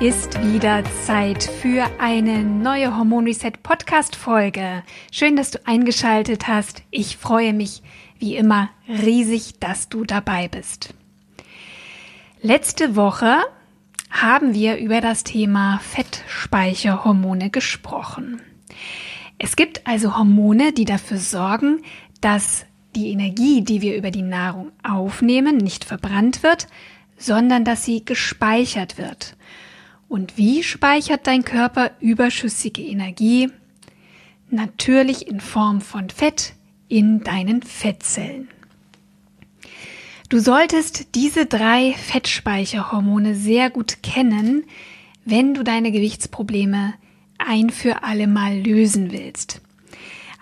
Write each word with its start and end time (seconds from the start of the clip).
Ist 0.00 0.42
wieder 0.42 0.82
Zeit 1.04 1.42
für 1.42 1.84
eine 1.98 2.42
neue 2.42 2.96
Hormon 2.96 3.26
Reset 3.26 3.52
Podcast 3.62 4.16
Folge. 4.16 4.82
Schön, 5.12 5.36
dass 5.36 5.50
du 5.50 5.58
eingeschaltet 5.66 6.48
hast. 6.48 6.82
Ich 6.90 7.18
freue 7.18 7.52
mich 7.52 7.82
wie 8.18 8.34
immer 8.34 8.70
riesig, 8.88 9.58
dass 9.60 9.90
du 9.90 10.06
dabei 10.06 10.48
bist. 10.48 10.94
Letzte 12.40 12.96
Woche 12.96 13.40
haben 14.08 14.54
wir 14.54 14.78
über 14.78 15.02
das 15.02 15.22
Thema 15.22 15.80
Fettspeicherhormone 15.80 17.50
gesprochen. 17.50 18.40
Es 19.36 19.54
gibt 19.54 19.86
also 19.86 20.16
Hormone, 20.16 20.72
die 20.72 20.86
dafür 20.86 21.18
sorgen, 21.18 21.82
dass 22.22 22.64
die 22.96 23.10
Energie, 23.10 23.60
die 23.60 23.82
wir 23.82 23.98
über 23.98 24.10
die 24.10 24.22
Nahrung 24.22 24.72
aufnehmen, 24.82 25.58
nicht 25.58 25.84
verbrannt 25.84 26.42
wird, 26.42 26.68
sondern 27.18 27.66
dass 27.66 27.84
sie 27.84 28.02
gespeichert 28.02 28.96
wird. 28.96 29.36
Und 30.10 30.36
wie 30.36 30.64
speichert 30.64 31.28
dein 31.28 31.44
Körper 31.44 31.92
überschüssige 32.00 32.82
Energie? 32.82 33.48
Natürlich 34.50 35.28
in 35.28 35.38
Form 35.38 35.80
von 35.80 36.10
Fett 36.10 36.54
in 36.88 37.20
deinen 37.20 37.62
Fettzellen. 37.62 38.48
Du 40.28 40.40
solltest 40.40 41.14
diese 41.14 41.46
drei 41.46 41.92
Fettspeicherhormone 41.92 43.36
sehr 43.36 43.70
gut 43.70 44.02
kennen, 44.02 44.64
wenn 45.24 45.54
du 45.54 45.62
deine 45.62 45.92
Gewichtsprobleme 45.92 46.94
ein 47.38 47.70
für 47.70 48.02
alle 48.02 48.26
Mal 48.26 48.58
lösen 48.58 49.12
willst. 49.12 49.60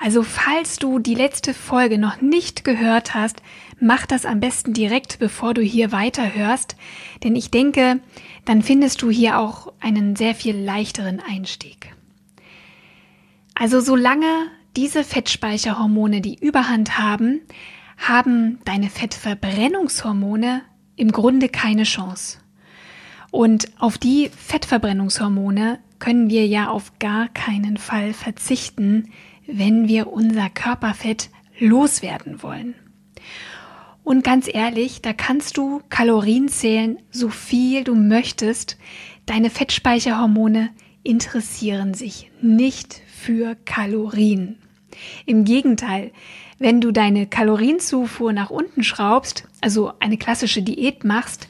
Also 0.01 0.23
falls 0.23 0.77
du 0.77 0.99
die 0.99 1.15
letzte 1.15 1.53
Folge 1.53 1.99
noch 1.99 2.23
nicht 2.23 2.65
gehört 2.65 3.13
hast, 3.13 3.43
mach 3.81 4.07
das 4.07 4.25
am 4.25 4.41
besten 4.41 4.73
direkt, 4.73 5.19
bevor 5.19 5.55
du 5.55 5.63
hier 5.63 5.93
weiterhörst, 5.93 6.77
denn 7.23 7.37
ich 7.37 7.51
denke, 7.51 8.01
dann 8.45 8.63
findest 8.63 9.03
du 9.03 9.11
hier 9.11 9.39
auch 9.39 9.73
einen 9.81 10.17
sehr 10.17 10.35
viel 10.35 10.57
leichteren 10.57 11.21
Einstieg. 11.21 11.95
Also 13.55 13.81
solange 13.81 14.49
diese 14.77 15.03
Fettspeicherhormone 15.05 16.21
die 16.21 16.39
Überhand 16.39 16.99
haben, 16.99 17.41
haben 17.97 18.61
deine 18.65 18.91
Fettverbrennungshormone 18.91 20.63
im 20.97 21.11
Grunde 21.11 21.49
keine 21.49 21.83
Chance. 21.83 22.39
Und 23.31 23.69
auf 23.79 23.99
die 23.99 24.31
Fettverbrennungshormone 24.31 25.81
können 25.99 26.31
wir 26.31 26.47
ja 26.47 26.69
auf 26.69 26.99
gar 26.99 27.29
keinen 27.29 27.77
Fall 27.77 28.13
verzichten, 28.13 29.11
wenn 29.47 29.89
wir 29.89 30.13
unser 30.13 30.49
Körperfett 30.49 31.31
loswerden 31.59 32.43
wollen. 32.43 32.75
Und 34.09 34.25
ganz 34.25 34.49
ehrlich, 34.51 35.03
da 35.03 35.13
kannst 35.13 35.59
du 35.59 35.83
Kalorien 35.91 36.49
zählen, 36.49 36.99
so 37.11 37.29
viel 37.29 37.85
du 37.85 37.95
möchtest. 37.95 38.79
Deine 39.27 39.51
Fettspeicherhormone 39.51 40.71
interessieren 41.03 41.93
sich 41.93 42.31
nicht 42.41 43.03
für 43.07 43.55
Kalorien. 43.67 44.57
Im 45.27 45.45
Gegenteil, 45.45 46.11
wenn 46.59 46.81
du 46.81 46.91
deine 46.91 47.27
Kalorienzufuhr 47.27 48.33
nach 48.33 48.49
unten 48.49 48.83
schraubst, 48.83 49.47
also 49.61 49.93
eine 50.01 50.17
klassische 50.17 50.63
Diät 50.63 51.05
machst, 51.05 51.49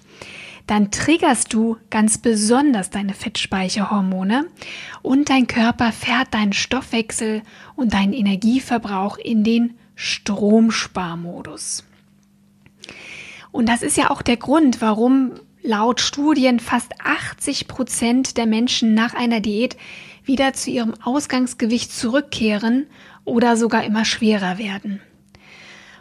dann 0.66 0.90
triggerst 0.90 1.54
du 1.54 1.76
ganz 1.90 2.18
besonders 2.18 2.90
deine 2.90 3.14
Fettspeicherhormone 3.14 4.46
und 5.02 5.30
dein 5.30 5.46
Körper 5.46 5.92
fährt 5.92 6.34
deinen 6.34 6.52
Stoffwechsel 6.52 7.42
und 7.76 7.92
deinen 7.92 8.14
Energieverbrauch 8.14 9.16
in 9.16 9.44
den 9.44 9.74
Stromsparmodus. 9.94 11.84
Und 13.50 13.68
das 13.68 13.82
ist 13.82 13.96
ja 13.96 14.10
auch 14.10 14.22
der 14.22 14.36
Grund, 14.36 14.80
warum 14.80 15.32
laut 15.62 16.00
Studien 16.00 16.60
fast 16.60 16.92
80 17.02 17.68
Prozent 17.68 18.36
der 18.36 18.46
Menschen 18.46 18.94
nach 18.94 19.14
einer 19.14 19.40
Diät 19.40 19.76
wieder 20.24 20.52
zu 20.52 20.70
ihrem 20.70 20.94
Ausgangsgewicht 21.02 21.92
zurückkehren 21.92 22.86
oder 23.24 23.56
sogar 23.56 23.84
immer 23.84 24.04
schwerer 24.04 24.58
werden. 24.58 25.00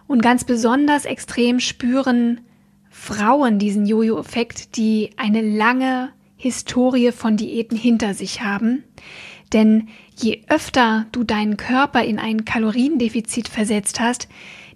Und 0.07 0.21
ganz 0.21 0.43
besonders 0.43 1.05
extrem 1.05 1.59
spüren 1.59 2.41
Frauen 2.89 3.59
diesen 3.59 3.85
Jojo-Effekt, 3.85 4.77
die 4.77 5.11
eine 5.17 5.41
lange 5.41 6.09
Historie 6.35 7.11
von 7.11 7.37
Diäten 7.37 7.77
hinter 7.77 8.13
sich 8.13 8.41
haben. 8.41 8.83
Denn 9.53 9.87
je 10.15 10.43
öfter 10.49 11.05
du 11.11 11.23
deinen 11.23 11.57
Körper 11.57 12.03
in 12.03 12.19
ein 12.19 12.45
Kaloriendefizit 12.45 13.47
versetzt 13.47 13.99
hast, 13.99 14.27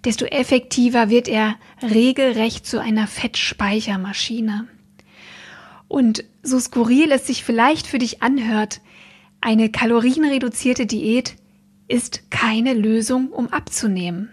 desto 0.06 0.25
effektiver 0.25 1.09
wird 1.09 1.28
er 1.28 1.56
regelrecht 1.81 2.66
zu 2.66 2.79
einer 2.79 3.07
Fettspeichermaschine. 3.07 4.67
Und 5.88 6.23
so 6.44 6.59
skurril 6.59 7.12
es 7.12 7.28
sich 7.28 7.44
vielleicht 7.44 7.85
für 7.85 8.00
dich 8.00 8.23
anhört, 8.23 8.81
eine 9.41 9.69
kalorienreduzierte 9.69 10.85
Diät 10.85 11.35
ist 11.88 12.31
keine 12.31 12.73
Lösung, 12.73 13.29
um 13.29 13.47
abzunehmen. 13.50 14.29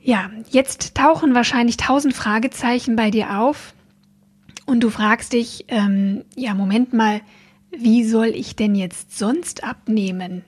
Ja, 0.00 0.30
jetzt 0.50 0.94
tauchen 0.94 1.34
wahrscheinlich 1.34 1.76
tausend 1.76 2.14
Fragezeichen 2.14 2.96
bei 2.96 3.10
dir 3.10 3.38
auf 3.40 3.74
und 4.66 4.80
du 4.80 4.90
fragst 4.90 5.32
dich, 5.32 5.64
ähm, 5.68 6.24
ja, 6.36 6.54
Moment 6.54 6.92
mal, 6.92 7.20
wie 7.70 8.04
soll 8.04 8.28
ich 8.28 8.56
denn 8.56 8.74
jetzt 8.74 9.16
sonst 9.16 9.64
abnehmen? 9.64 10.44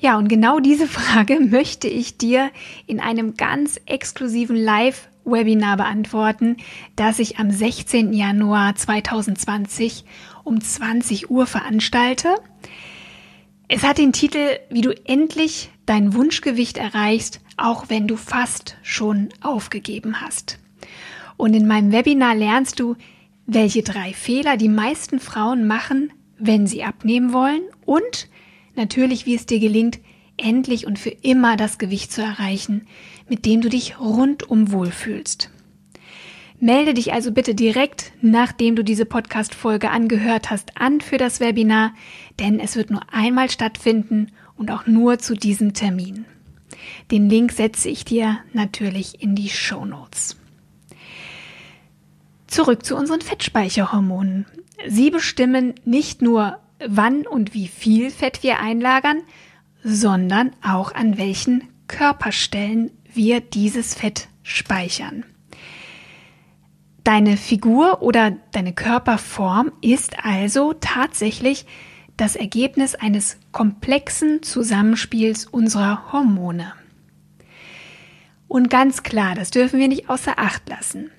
Ja, 0.00 0.16
und 0.16 0.28
genau 0.28 0.60
diese 0.60 0.86
Frage 0.86 1.38
möchte 1.50 1.86
ich 1.86 2.16
dir 2.16 2.50
in 2.86 3.00
einem 3.00 3.34
ganz 3.34 3.78
exklusiven 3.84 4.56
Live-Webinar 4.56 5.76
beantworten, 5.76 6.56
das 6.96 7.18
ich 7.18 7.38
am 7.38 7.50
16. 7.50 8.14
Januar 8.14 8.74
2020 8.74 10.06
um 10.42 10.58
20 10.58 11.30
Uhr 11.30 11.46
veranstalte. 11.46 12.34
Es 13.68 13.82
hat 13.82 13.98
den 13.98 14.14
Titel, 14.14 14.58
wie 14.70 14.80
du 14.80 14.90
endlich 15.06 15.70
dein 15.84 16.14
Wunschgewicht 16.14 16.78
erreichst, 16.78 17.42
auch 17.58 17.90
wenn 17.90 18.08
du 18.08 18.16
fast 18.16 18.78
schon 18.82 19.28
aufgegeben 19.42 20.22
hast. 20.22 20.58
Und 21.36 21.52
in 21.52 21.66
meinem 21.66 21.92
Webinar 21.92 22.34
lernst 22.34 22.80
du, 22.80 22.96
welche 23.46 23.82
drei 23.82 24.14
Fehler 24.14 24.56
die 24.56 24.68
meisten 24.70 25.20
Frauen 25.20 25.66
machen, 25.66 26.10
wenn 26.38 26.66
sie 26.66 26.84
abnehmen 26.84 27.34
wollen 27.34 27.62
und 27.84 28.28
natürlich, 28.74 29.26
wie 29.26 29.34
es 29.34 29.46
dir 29.46 29.60
gelingt, 29.60 29.98
endlich 30.36 30.86
und 30.86 30.98
für 30.98 31.10
immer 31.10 31.56
das 31.56 31.78
Gewicht 31.78 32.12
zu 32.12 32.22
erreichen, 32.22 32.86
mit 33.28 33.44
dem 33.46 33.60
du 33.60 33.68
dich 33.68 34.00
rundum 34.00 34.72
wohlfühlst. 34.72 35.50
Melde 36.62 36.92
dich 36.92 37.12
also 37.14 37.32
bitte 37.32 37.54
direkt, 37.54 38.12
nachdem 38.20 38.76
du 38.76 38.84
diese 38.84 39.06
Podcast-Folge 39.06 39.90
angehört 39.90 40.50
hast, 40.50 40.76
an 40.76 41.00
für 41.00 41.16
das 41.16 41.40
Webinar, 41.40 41.94
denn 42.38 42.60
es 42.60 42.76
wird 42.76 42.90
nur 42.90 43.02
einmal 43.12 43.50
stattfinden 43.50 44.30
und 44.56 44.70
auch 44.70 44.86
nur 44.86 45.18
zu 45.18 45.34
diesem 45.34 45.72
Termin. 45.72 46.26
Den 47.10 47.30
Link 47.30 47.52
setze 47.52 47.88
ich 47.88 48.04
dir 48.04 48.40
natürlich 48.52 49.22
in 49.22 49.34
die 49.34 49.48
Show 49.48 49.86
Notes. 49.86 50.36
Zurück 52.46 52.84
zu 52.84 52.94
unseren 52.94 53.22
Fettspeicherhormonen. 53.22 54.44
Sie 54.86 55.10
bestimmen 55.10 55.74
nicht 55.84 56.20
nur, 56.20 56.58
wann 56.86 57.26
und 57.26 57.54
wie 57.54 57.68
viel 57.68 58.10
Fett 58.10 58.42
wir 58.42 58.60
einlagern, 58.60 59.22
sondern 59.82 60.52
auch 60.62 60.94
an 60.94 61.18
welchen 61.18 61.68
Körperstellen 61.88 62.90
wir 63.12 63.40
dieses 63.40 63.94
Fett 63.94 64.28
speichern. 64.42 65.24
Deine 67.04 67.36
Figur 67.36 68.02
oder 68.02 68.32
deine 68.52 68.72
Körperform 68.72 69.72
ist 69.80 70.24
also 70.24 70.74
tatsächlich 70.74 71.66
das 72.16 72.36
Ergebnis 72.36 72.94
eines 72.94 73.38
komplexen 73.52 74.42
Zusammenspiels 74.42 75.46
unserer 75.46 76.12
Hormone. 76.12 76.72
Und 78.46 78.68
ganz 78.68 79.02
klar, 79.02 79.34
das 79.34 79.50
dürfen 79.50 79.80
wir 79.80 79.88
nicht 79.88 80.10
außer 80.10 80.38
Acht 80.38 80.68
lassen. 80.68 81.10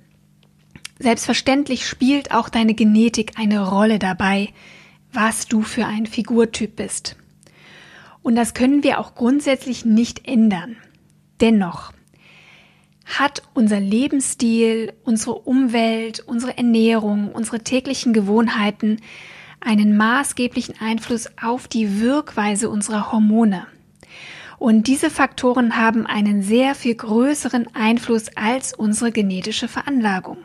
Selbstverständlich 0.99 1.87
spielt 1.87 2.31
auch 2.31 2.49
deine 2.49 2.75
Genetik 2.75 3.39
eine 3.39 3.67
Rolle 3.67 3.97
dabei, 3.97 4.49
was 5.13 5.47
du 5.47 5.61
für 5.61 5.85
ein 5.85 6.05
Figurtyp 6.05 6.75
bist. 6.75 7.15
Und 8.21 8.35
das 8.35 8.53
können 8.53 8.83
wir 8.83 8.99
auch 8.99 9.15
grundsätzlich 9.15 9.85
nicht 9.85 10.27
ändern. 10.27 10.77
Dennoch, 11.39 11.91
hat 13.05 13.43
unser 13.53 13.79
Lebensstil, 13.79 14.93
unsere 15.03 15.33
Umwelt, 15.33 16.21
unsere 16.21 16.57
Ernährung, 16.57 17.31
unsere 17.31 17.59
täglichen 17.59 18.13
Gewohnheiten 18.13 19.01
einen 19.59 19.95
maßgeblichen 19.97 20.75
Einfluss 20.79 21.29
auf 21.41 21.67
die 21.67 21.99
Wirkweise 21.99 22.69
unserer 22.69 23.11
Hormone. 23.11 23.67
Und 24.57 24.87
diese 24.87 25.09
Faktoren 25.09 25.75
haben 25.75 26.05
einen 26.05 26.43
sehr 26.43 26.75
viel 26.75 26.95
größeren 26.95 27.67
Einfluss 27.75 28.29
als 28.35 28.73
unsere 28.73 29.11
genetische 29.11 29.67
Veranlagung. 29.67 30.37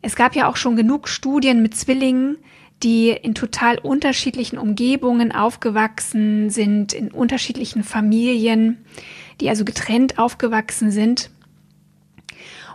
Es 0.00 0.14
gab 0.14 0.36
ja 0.36 0.48
auch 0.48 0.56
schon 0.56 0.76
genug 0.76 1.08
Studien 1.08 1.60
mit 1.60 1.76
Zwillingen, 1.76 2.38
die 2.82 3.10
in 3.10 3.34
total 3.34 3.78
unterschiedlichen 3.78 4.58
Umgebungen 4.58 5.32
aufgewachsen 5.32 6.50
sind, 6.50 6.92
in 6.92 7.10
unterschiedlichen 7.10 7.82
Familien, 7.82 8.84
die 9.40 9.48
also 9.48 9.64
getrennt 9.64 10.18
aufgewachsen 10.18 10.90
sind. 10.90 11.30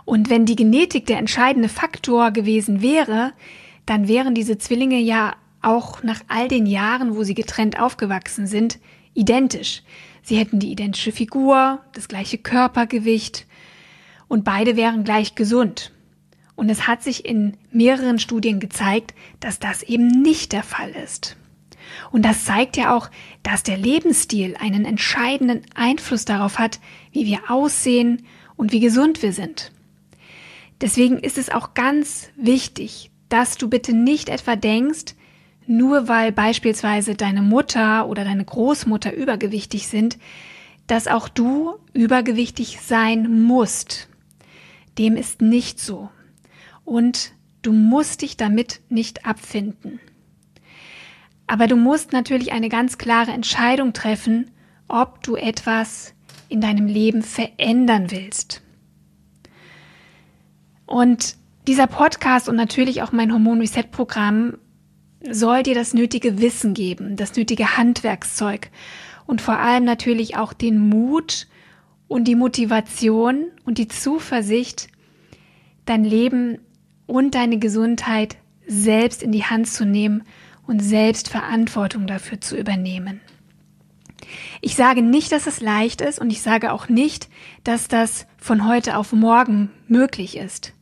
Und 0.04 0.28
wenn 0.28 0.44
die 0.44 0.56
Genetik 0.56 1.06
der 1.06 1.18
entscheidende 1.18 1.70
Faktor 1.70 2.30
gewesen 2.30 2.82
wäre, 2.82 3.32
dann 3.86 4.08
wären 4.08 4.34
diese 4.34 4.58
Zwillinge 4.58 4.98
ja 4.98 5.34
auch 5.62 6.02
nach 6.02 6.20
all 6.28 6.48
den 6.48 6.66
Jahren, 6.66 7.16
wo 7.16 7.22
sie 7.22 7.34
getrennt 7.34 7.80
aufgewachsen 7.80 8.46
sind, 8.46 8.78
identisch. 9.14 9.82
Sie 10.22 10.36
hätten 10.36 10.58
die 10.58 10.70
identische 10.70 11.12
Figur, 11.12 11.80
das 11.94 12.08
gleiche 12.08 12.36
Körpergewicht 12.36 13.46
und 14.28 14.44
beide 14.44 14.76
wären 14.76 15.04
gleich 15.04 15.34
gesund. 15.34 15.93
Und 16.56 16.68
es 16.70 16.86
hat 16.86 17.02
sich 17.02 17.24
in 17.24 17.56
mehreren 17.70 18.18
Studien 18.18 18.60
gezeigt, 18.60 19.14
dass 19.40 19.58
das 19.58 19.82
eben 19.82 20.06
nicht 20.06 20.52
der 20.52 20.62
Fall 20.62 20.90
ist. 20.90 21.36
Und 22.10 22.24
das 22.24 22.44
zeigt 22.44 22.76
ja 22.76 22.96
auch, 22.96 23.10
dass 23.42 23.62
der 23.62 23.76
Lebensstil 23.76 24.56
einen 24.58 24.84
entscheidenden 24.84 25.62
Einfluss 25.74 26.24
darauf 26.24 26.58
hat, 26.58 26.80
wie 27.12 27.26
wir 27.26 27.50
aussehen 27.50 28.24
und 28.56 28.72
wie 28.72 28.80
gesund 28.80 29.22
wir 29.22 29.32
sind. 29.32 29.72
Deswegen 30.80 31.18
ist 31.18 31.38
es 31.38 31.50
auch 31.50 31.74
ganz 31.74 32.30
wichtig, 32.36 33.10
dass 33.28 33.56
du 33.56 33.68
bitte 33.68 33.94
nicht 33.94 34.28
etwa 34.28 34.56
denkst, 34.56 35.14
nur 35.66 36.08
weil 36.08 36.30
beispielsweise 36.30 37.14
deine 37.14 37.42
Mutter 37.42 38.06
oder 38.06 38.24
deine 38.24 38.44
Großmutter 38.44 39.14
übergewichtig 39.14 39.88
sind, 39.88 40.18
dass 40.86 41.08
auch 41.08 41.28
du 41.28 41.74
übergewichtig 41.94 42.80
sein 42.82 43.42
musst. 43.42 44.08
Dem 44.98 45.16
ist 45.16 45.40
nicht 45.40 45.80
so. 45.80 46.10
Und 46.84 47.32
du 47.62 47.72
musst 47.72 48.22
dich 48.22 48.36
damit 48.36 48.80
nicht 48.88 49.26
abfinden. 49.26 50.00
Aber 51.46 51.66
du 51.66 51.76
musst 51.76 52.12
natürlich 52.12 52.52
eine 52.52 52.68
ganz 52.68 52.98
klare 52.98 53.32
Entscheidung 53.32 53.92
treffen, 53.92 54.50
ob 54.88 55.22
du 55.22 55.36
etwas 55.36 56.14
in 56.48 56.60
deinem 56.60 56.86
Leben 56.86 57.22
verändern 57.22 58.10
willst. 58.10 58.62
Und 60.86 61.36
dieser 61.66 61.86
Podcast 61.86 62.48
und 62.48 62.56
natürlich 62.56 63.02
auch 63.02 63.12
mein 63.12 63.32
Hormon 63.32 63.60
Reset 63.60 63.84
Programm 63.90 64.58
soll 65.30 65.62
dir 65.62 65.74
das 65.74 65.94
nötige 65.94 66.40
Wissen 66.40 66.74
geben, 66.74 67.16
das 67.16 67.34
nötige 67.34 67.78
Handwerkszeug 67.78 68.70
und 69.26 69.40
vor 69.40 69.58
allem 69.58 69.84
natürlich 69.84 70.36
auch 70.36 70.52
den 70.52 70.78
Mut 70.78 71.46
und 72.08 72.28
die 72.28 72.34
Motivation 72.34 73.46
und 73.64 73.78
die 73.78 73.88
Zuversicht, 73.88 74.88
dein 75.86 76.04
Leben 76.04 76.58
und 77.06 77.34
deine 77.34 77.58
Gesundheit 77.58 78.36
selbst 78.66 79.22
in 79.22 79.32
die 79.32 79.44
Hand 79.44 79.68
zu 79.68 79.84
nehmen 79.84 80.22
und 80.66 80.80
selbst 80.80 81.28
Verantwortung 81.28 82.06
dafür 82.06 82.40
zu 82.40 82.56
übernehmen. 82.56 83.20
Ich 84.60 84.74
sage 84.74 85.02
nicht, 85.02 85.32
dass 85.32 85.46
es 85.46 85.60
leicht 85.60 86.00
ist 86.00 86.18
und 86.18 86.30
ich 86.30 86.40
sage 86.40 86.72
auch 86.72 86.88
nicht, 86.88 87.28
dass 87.62 87.88
das 87.88 88.26
von 88.38 88.66
heute 88.66 88.96
auf 88.96 89.12
morgen 89.12 89.70
möglich 89.86 90.36
ist. 90.36 90.72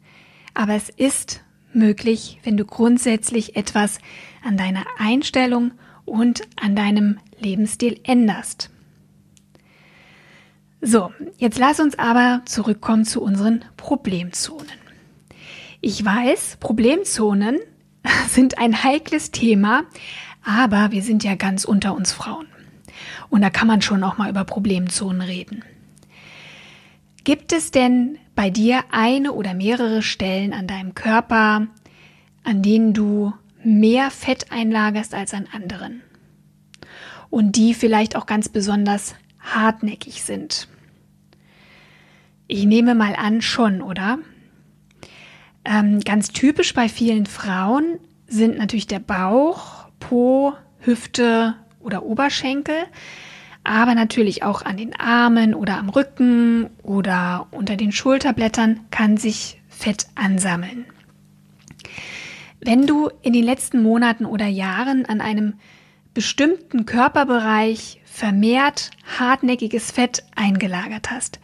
Aber 0.54 0.74
es 0.74 0.88
ist 0.88 1.42
möglich, 1.72 2.38
wenn 2.44 2.56
du 2.56 2.64
grundsätzlich 2.64 3.56
etwas 3.56 3.98
an 4.44 4.56
deiner 4.56 4.84
Einstellung 4.98 5.72
und 6.04 6.42
an 6.60 6.76
deinem 6.76 7.18
Lebensstil 7.38 8.00
änderst. 8.04 8.70
So, 10.80 11.12
jetzt 11.38 11.58
lass 11.58 11.80
uns 11.80 11.98
aber 11.98 12.42
zurückkommen 12.44 13.04
zu 13.04 13.22
unseren 13.22 13.64
Problemzonen. 13.76 14.81
Ich 15.84 16.04
weiß, 16.04 16.58
Problemzonen 16.60 17.58
sind 18.28 18.56
ein 18.56 18.84
heikles 18.84 19.32
Thema, 19.32 19.82
aber 20.44 20.92
wir 20.92 21.02
sind 21.02 21.24
ja 21.24 21.34
ganz 21.34 21.64
unter 21.64 21.96
uns 21.96 22.12
Frauen. 22.12 22.46
Und 23.30 23.42
da 23.42 23.50
kann 23.50 23.66
man 23.66 23.82
schon 23.82 24.04
auch 24.04 24.16
mal 24.16 24.30
über 24.30 24.44
Problemzonen 24.44 25.22
reden. 25.22 25.64
Gibt 27.24 27.52
es 27.52 27.72
denn 27.72 28.16
bei 28.36 28.48
dir 28.48 28.84
eine 28.92 29.32
oder 29.32 29.54
mehrere 29.54 30.02
Stellen 30.02 30.52
an 30.52 30.68
deinem 30.68 30.94
Körper, 30.94 31.66
an 32.44 32.62
denen 32.62 32.94
du 32.94 33.32
mehr 33.64 34.12
Fett 34.12 34.52
einlagerst 34.52 35.14
als 35.14 35.34
an 35.34 35.48
anderen? 35.52 36.02
Und 37.28 37.56
die 37.56 37.74
vielleicht 37.74 38.14
auch 38.14 38.26
ganz 38.26 38.48
besonders 38.48 39.16
hartnäckig 39.40 40.22
sind? 40.22 40.68
Ich 42.46 42.66
nehme 42.66 42.94
mal 42.94 43.16
an, 43.16 43.42
schon, 43.42 43.82
oder? 43.82 44.20
Ähm, 45.64 46.00
ganz 46.00 46.28
typisch 46.28 46.74
bei 46.74 46.88
vielen 46.88 47.26
Frauen 47.26 47.98
sind 48.26 48.58
natürlich 48.58 48.86
der 48.86 48.98
Bauch, 48.98 49.86
Po, 50.00 50.54
Hüfte 50.80 51.54
oder 51.80 52.02
Oberschenkel, 52.02 52.84
aber 53.64 53.94
natürlich 53.94 54.42
auch 54.42 54.62
an 54.62 54.76
den 54.76 54.98
Armen 54.98 55.54
oder 55.54 55.78
am 55.78 55.88
Rücken 55.88 56.70
oder 56.82 57.46
unter 57.52 57.76
den 57.76 57.92
Schulterblättern 57.92 58.80
kann 58.90 59.16
sich 59.16 59.60
Fett 59.68 60.06
ansammeln. 60.14 60.86
Wenn 62.60 62.86
du 62.86 63.10
in 63.22 63.32
den 63.32 63.44
letzten 63.44 63.82
Monaten 63.82 64.24
oder 64.24 64.46
Jahren 64.46 65.06
an 65.06 65.20
einem 65.20 65.54
bestimmten 66.14 66.86
Körperbereich 66.86 68.00
vermehrt 68.04 68.90
hartnäckiges 69.18 69.90
Fett 69.90 70.24
eingelagert 70.36 71.10
hast, 71.10 71.40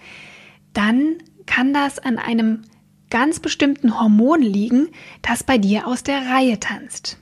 dann 0.74 1.16
kann 1.46 1.72
das 1.72 1.98
an 1.98 2.18
einem 2.18 2.62
ganz 3.10 3.40
bestimmten 3.40 3.98
Hormon 3.98 4.42
liegen, 4.42 4.88
das 5.22 5.42
bei 5.42 5.58
dir 5.58 5.86
aus 5.86 6.02
der 6.02 6.26
Reihe 6.26 6.60
tanzt. 6.60 7.18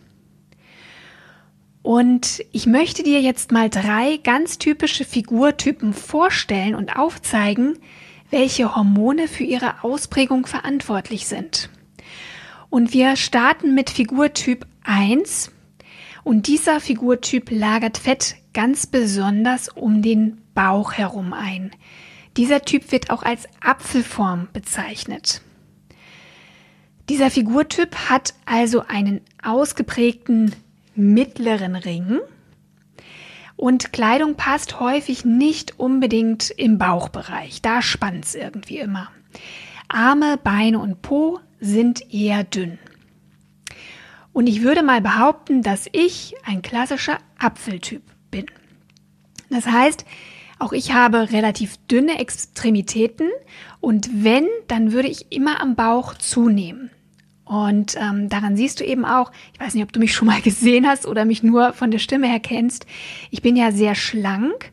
Und 1.83 2.45
ich 2.51 2.67
möchte 2.67 3.05
dir 3.05 3.21
jetzt 3.21 3.53
mal 3.53 3.71
drei 3.71 4.17
ganz 4.17 4.59
typische 4.59 5.05
Figurtypen 5.05 5.95
vorstellen 5.95 6.75
und 6.75 6.97
aufzeigen, 6.97 7.79
welche 8.31 8.75
Hormone 8.75 9.29
für 9.29 9.45
ihre 9.45 9.85
Ausprägung 9.85 10.47
verantwortlich 10.47 11.29
sind. 11.29 11.71
Und 12.71 12.93
wir 12.93 13.15
starten 13.15 13.75
mit 13.75 13.91
Figurtyp 13.91 14.67
1. 14.83 15.53
Und 16.25 16.49
dieser 16.49 16.81
Figurtyp 16.81 17.53
lagert 17.53 17.99
Fett 17.99 18.35
ganz 18.53 18.89
besonders 18.89 19.69
um 19.69 20.03
den 20.03 20.43
Bauch 20.55 20.95
herum 20.95 21.33
ein. 21.33 21.71
Dieser 22.37 22.63
Typ 22.63 22.91
wird 22.91 23.11
auch 23.11 23.23
als 23.23 23.47
Apfelform 23.61 24.49
bezeichnet. 24.53 25.41
Dieser 27.09 27.31
Figurtyp 27.31 27.95
hat 28.09 28.35
also 28.47 28.83
einen 28.87 29.21
ausgeprägten 29.43 30.55
mittleren 30.95 31.77
Ring 31.77 32.19
und 33.57 33.93
Kleidung 33.93 34.35
passt 34.35 34.81
häufig 34.81 35.25
nicht 35.25 35.79
unbedingt 35.79 36.51
im 36.51 36.79
Bauchbereich. 36.79 37.63
Da 37.63 37.81
spannt's 37.81 38.35
irgendwie 38.35 38.79
immer. 38.79 39.11
Arme, 39.89 40.37
Beine 40.37 40.79
und 40.79 41.01
Po 41.01 41.41
sind 41.61 42.13
eher 42.13 42.45
dünn. 42.45 42.79
Und 44.33 44.47
ich 44.49 44.63
würde 44.63 44.83
mal 44.83 45.01
behaupten, 45.01 45.63
dass 45.63 45.89
ich 45.93 46.35
ein 46.45 46.61
klassischer 46.61 47.19
Apfeltyp 47.39 48.03
bin. 48.31 48.47
Das 49.49 49.67
heißt, 49.67 50.05
auch 50.59 50.73
ich 50.73 50.93
habe 50.93 51.33
relativ 51.33 51.77
dünne 51.89 52.19
Extremitäten 52.19 53.29
und 53.81 54.09
wenn, 54.25 54.47
dann 54.69 54.93
würde 54.93 55.09
ich 55.09 55.31
immer 55.31 55.61
am 55.61 55.75
Bauch 55.75 56.15
zunehmen. 56.15 56.91
Und 57.45 57.95
ähm, 57.97 58.29
daran 58.29 58.57
siehst 58.57 58.81
du 58.81 58.85
eben 58.85 59.05
auch, 59.05 59.31
ich 59.53 59.61
weiß 59.61 59.75
nicht, 59.75 59.85
ob 59.85 59.93
du 59.93 60.01
mich 60.01 60.15
schon 60.15 60.27
mal 60.27 60.41
gesehen 60.43 60.87
hast 60.87 61.07
oder 61.07 61.25
mich 61.25 61.43
nur 61.43 61.73
von 61.73 61.91
der 61.91 61.99
Stimme 61.99 62.29
her 62.29 62.41
kennst, 62.41 62.87
ich 63.31 63.43
bin 63.43 63.57
ja 63.57 63.71
sehr 63.71 63.95
schlank 63.95 64.73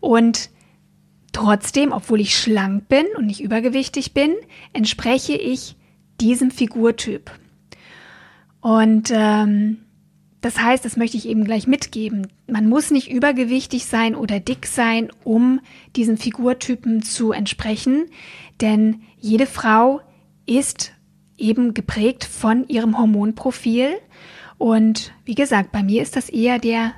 und 0.00 0.50
trotzdem, 1.32 1.92
obwohl 1.92 2.20
ich 2.20 2.38
schlank 2.38 2.88
bin 2.88 3.06
und 3.16 3.26
nicht 3.26 3.40
übergewichtig 3.40 4.14
bin, 4.14 4.34
entspreche 4.72 5.34
ich 5.34 5.76
diesem 6.20 6.50
Figurtyp. 6.50 7.30
Und 8.60 9.10
ähm, 9.12 9.78
das 10.40 10.60
heißt, 10.60 10.84
das 10.84 10.96
möchte 10.96 11.16
ich 11.16 11.28
eben 11.28 11.44
gleich 11.44 11.66
mitgeben. 11.66 12.28
Man 12.46 12.68
muss 12.68 12.90
nicht 12.90 13.10
übergewichtig 13.10 13.86
sein 13.86 14.14
oder 14.14 14.38
dick 14.38 14.66
sein, 14.66 15.10
um 15.24 15.60
diesem 15.96 16.18
Figurtypen 16.18 17.02
zu 17.02 17.32
entsprechen, 17.32 18.06
denn 18.60 19.02
jede 19.18 19.46
Frau 19.46 20.00
ist 20.46 20.92
eben 21.38 21.74
geprägt 21.74 22.24
von 22.24 22.66
ihrem 22.68 22.98
Hormonprofil. 22.98 23.96
Und 24.58 25.12
wie 25.24 25.34
gesagt, 25.34 25.72
bei 25.72 25.82
mir 25.82 26.02
ist 26.02 26.16
das 26.16 26.28
eher 26.28 26.58
der 26.58 26.92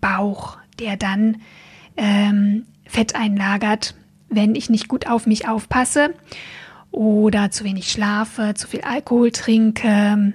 Bauch, 0.00 0.58
der 0.78 0.96
dann 0.96 1.42
ähm, 1.96 2.66
Fett 2.86 3.14
einlagert, 3.14 3.94
wenn 4.28 4.54
ich 4.54 4.70
nicht 4.70 4.88
gut 4.88 5.06
auf 5.06 5.26
mich 5.26 5.46
aufpasse 5.46 6.14
oder 6.90 7.50
zu 7.50 7.64
wenig 7.64 7.90
schlafe, 7.90 8.54
zu 8.54 8.66
viel 8.66 8.80
Alkohol 8.80 9.30
trinke, 9.30 10.32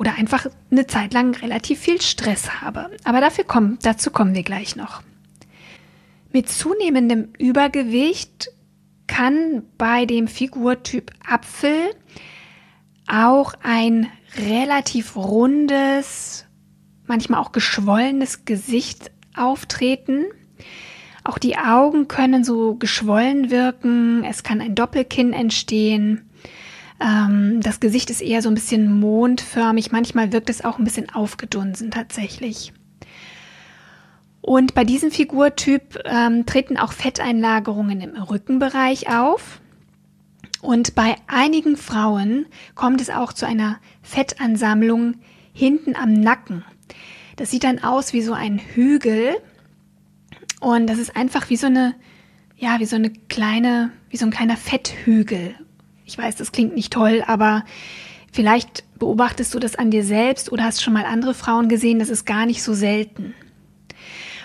oder 0.00 0.14
einfach 0.14 0.46
eine 0.70 0.86
Zeit 0.86 1.12
lang 1.12 1.36
relativ 1.36 1.78
viel 1.78 2.00
Stress 2.00 2.62
habe. 2.62 2.90
Aber 3.04 3.20
dafür 3.20 3.44
kommen, 3.44 3.78
dazu 3.82 4.10
kommen 4.10 4.34
wir 4.34 4.42
gleich 4.42 4.74
noch. 4.74 5.02
Mit 6.32 6.48
zunehmendem 6.48 7.28
Übergewicht 7.38 8.48
kann 9.06 9.62
bei 9.76 10.06
dem 10.06 10.26
Figurtyp 10.26 11.12
Apfel 11.28 11.90
auch 13.06 13.52
ein 13.62 14.08
relativ 14.38 15.16
rundes, 15.16 16.46
manchmal 17.06 17.40
auch 17.40 17.52
geschwollenes 17.52 18.46
Gesicht 18.46 19.10
auftreten. 19.36 20.24
Auch 21.24 21.36
die 21.36 21.58
Augen 21.58 22.08
können 22.08 22.42
so 22.42 22.74
geschwollen 22.74 23.50
wirken. 23.50 24.24
Es 24.24 24.44
kann 24.44 24.62
ein 24.62 24.74
Doppelkinn 24.74 25.34
entstehen. 25.34 26.29
Ähm, 27.00 27.60
das 27.62 27.80
Gesicht 27.80 28.10
ist 28.10 28.20
eher 28.20 28.42
so 28.42 28.48
ein 28.48 28.54
bisschen 28.54 29.00
mondförmig. 29.00 29.92
Manchmal 29.92 30.32
wirkt 30.32 30.50
es 30.50 30.64
auch 30.64 30.78
ein 30.78 30.84
bisschen 30.84 31.10
aufgedunsen 31.10 31.90
tatsächlich. 31.90 32.72
Und 34.42 34.74
bei 34.74 34.84
diesem 34.84 35.10
Figurtyp 35.10 35.98
ähm, 36.04 36.46
treten 36.46 36.76
auch 36.76 36.92
Fetteinlagerungen 36.92 38.00
im 38.00 38.16
Rückenbereich 38.16 39.08
auf. 39.08 39.60
Und 40.62 40.94
bei 40.94 41.16
einigen 41.26 41.76
Frauen 41.76 42.46
kommt 42.74 43.00
es 43.00 43.10
auch 43.10 43.32
zu 43.32 43.46
einer 43.46 43.78
Fettansammlung 44.02 45.14
hinten 45.52 45.96
am 45.96 46.12
Nacken. 46.12 46.64
Das 47.36 47.50
sieht 47.50 47.64
dann 47.64 47.82
aus 47.82 48.12
wie 48.12 48.22
so 48.22 48.34
ein 48.34 48.58
Hügel. 48.58 49.36
Und 50.60 50.86
das 50.86 50.98
ist 50.98 51.16
einfach 51.16 51.48
wie 51.48 51.56
so 51.56 51.66
eine, 51.66 51.94
ja, 52.56 52.78
wie 52.80 52.84
so 52.84 52.96
eine 52.96 53.10
kleine, 53.10 53.90
wie 54.10 54.18
so 54.18 54.26
ein 54.26 54.30
kleiner 54.30 54.58
Fetthügel. 54.58 55.54
Ich 56.10 56.18
weiß, 56.18 56.34
das 56.34 56.50
klingt 56.50 56.74
nicht 56.74 56.92
toll, 56.92 57.22
aber 57.24 57.64
vielleicht 58.32 58.82
beobachtest 58.98 59.54
du 59.54 59.60
das 59.60 59.76
an 59.76 59.92
dir 59.92 60.02
selbst 60.02 60.50
oder 60.50 60.64
hast 60.64 60.82
schon 60.82 60.92
mal 60.92 61.04
andere 61.04 61.34
Frauen 61.34 61.68
gesehen. 61.68 62.00
Das 62.00 62.08
ist 62.08 62.24
gar 62.24 62.46
nicht 62.46 62.64
so 62.64 62.74
selten. 62.74 63.32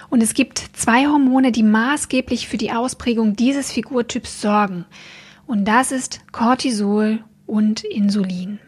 Und 0.10 0.22
es 0.22 0.36
gibt 0.36 0.60
zwei 0.74 1.08
Hormone, 1.08 1.52
die 1.52 1.64
maßgeblich 1.64 2.48
für 2.48 2.58
die 2.58 2.72
Ausprägung 2.72 3.36
dieses 3.36 3.72
Figurtyps 3.72 4.42
sorgen. 4.42 4.86
Und 5.48 5.66
das 5.66 5.92
ist 5.92 6.22
Cortisol 6.32 7.24
und 7.48 7.84
Insulin. 7.84 8.60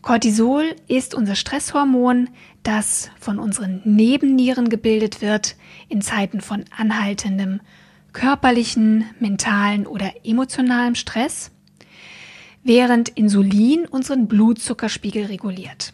Cortisol 0.00 0.76
ist 0.86 1.12
unser 1.12 1.34
Stresshormon, 1.34 2.28
das 2.62 3.10
von 3.18 3.40
unseren 3.40 3.80
Nebennieren 3.84 4.68
gebildet 4.68 5.22
wird 5.22 5.56
in 5.88 6.02
Zeiten 6.02 6.40
von 6.40 6.64
anhaltendem 6.76 7.60
körperlichen, 8.12 9.06
mentalen 9.18 9.86
oder 9.86 10.12
emotionalem 10.24 10.94
Stress, 10.94 11.50
während 12.64 13.10
Insulin 13.10 13.86
unseren 13.86 14.26
Blutzuckerspiegel 14.26 15.26
reguliert. 15.26 15.92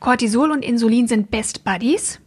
Cortisol 0.00 0.50
und 0.50 0.64
Insulin 0.64 1.06
sind 1.06 1.30
Best 1.30 1.62
Buddies. 1.62 2.20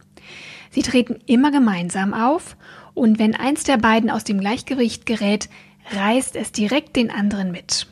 Sie 0.70 0.82
treten 0.82 1.18
immer 1.26 1.50
gemeinsam 1.50 2.14
auf 2.14 2.56
und 2.94 3.18
wenn 3.18 3.34
eins 3.34 3.64
der 3.64 3.76
beiden 3.76 4.10
aus 4.10 4.24
dem 4.24 4.40
Gleichgewicht 4.40 5.04
gerät, 5.06 5.48
reißt 5.92 6.36
es 6.36 6.52
direkt 6.52 6.96
den 6.96 7.10
anderen 7.10 7.50
mit. 7.50 7.88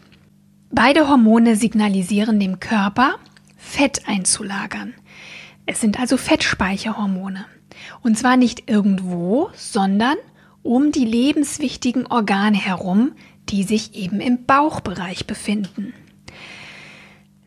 Beide 0.71 1.09
Hormone 1.09 1.57
signalisieren 1.57 2.41
dem 2.41 2.61
Körper, 2.61 3.17
Fett 3.57 4.09
einzulagern. 4.09 4.95
Es 5.67 5.81
sind 5.81 6.01
also 6.01 6.17
Fettspeicherhormone. 6.17 7.45
Und 8.03 8.17
zwar 8.17 8.37
nicht 8.37 8.71
irgendwo, 8.71 9.51
sondern 9.55 10.17
um 10.63 10.93
die 10.93 11.05
lebenswichtigen 11.05 12.07
Organe 12.07 12.57
herum, 12.57 13.13
die 13.53 13.63
sich 13.63 13.95
eben 13.95 14.21
im 14.21 14.45
Bauchbereich 14.47 15.27
befinden. 15.27 15.93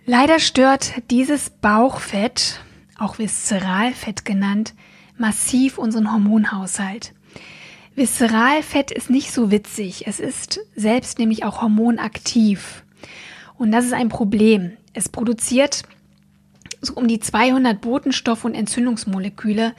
Leider 0.06 0.40
stört 0.40 0.94
dieses 1.10 1.50
Bauchfett, 1.50 2.62
auch 2.98 3.18
Viszeralfett 3.18 4.24
genannt, 4.24 4.76
massiv 5.18 5.80
unseren 5.80 6.12
Hormonhaushalt. 6.12 7.14
Viszeralfett 7.96 8.92
ist 8.92 9.10
nicht 9.10 9.32
so 9.32 9.50
witzig. 9.50 10.06
Es 10.06 10.20
ist 10.20 10.60
selbst 10.76 11.18
nämlich 11.18 11.44
auch 11.44 11.62
hormonaktiv. 11.62 12.84
Und 13.58 13.72
das 13.72 13.86
ist 13.86 13.94
ein 13.94 14.10
Problem. 14.10 14.74
Es 14.94 15.10
produziert 15.10 15.84
so 16.82 16.94
um 16.94 17.08
die 17.08 17.20
200 17.20 17.82
Botenstoff- 17.82 18.46
und 18.46 18.54
Entzündungsmoleküle, 18.54 19.74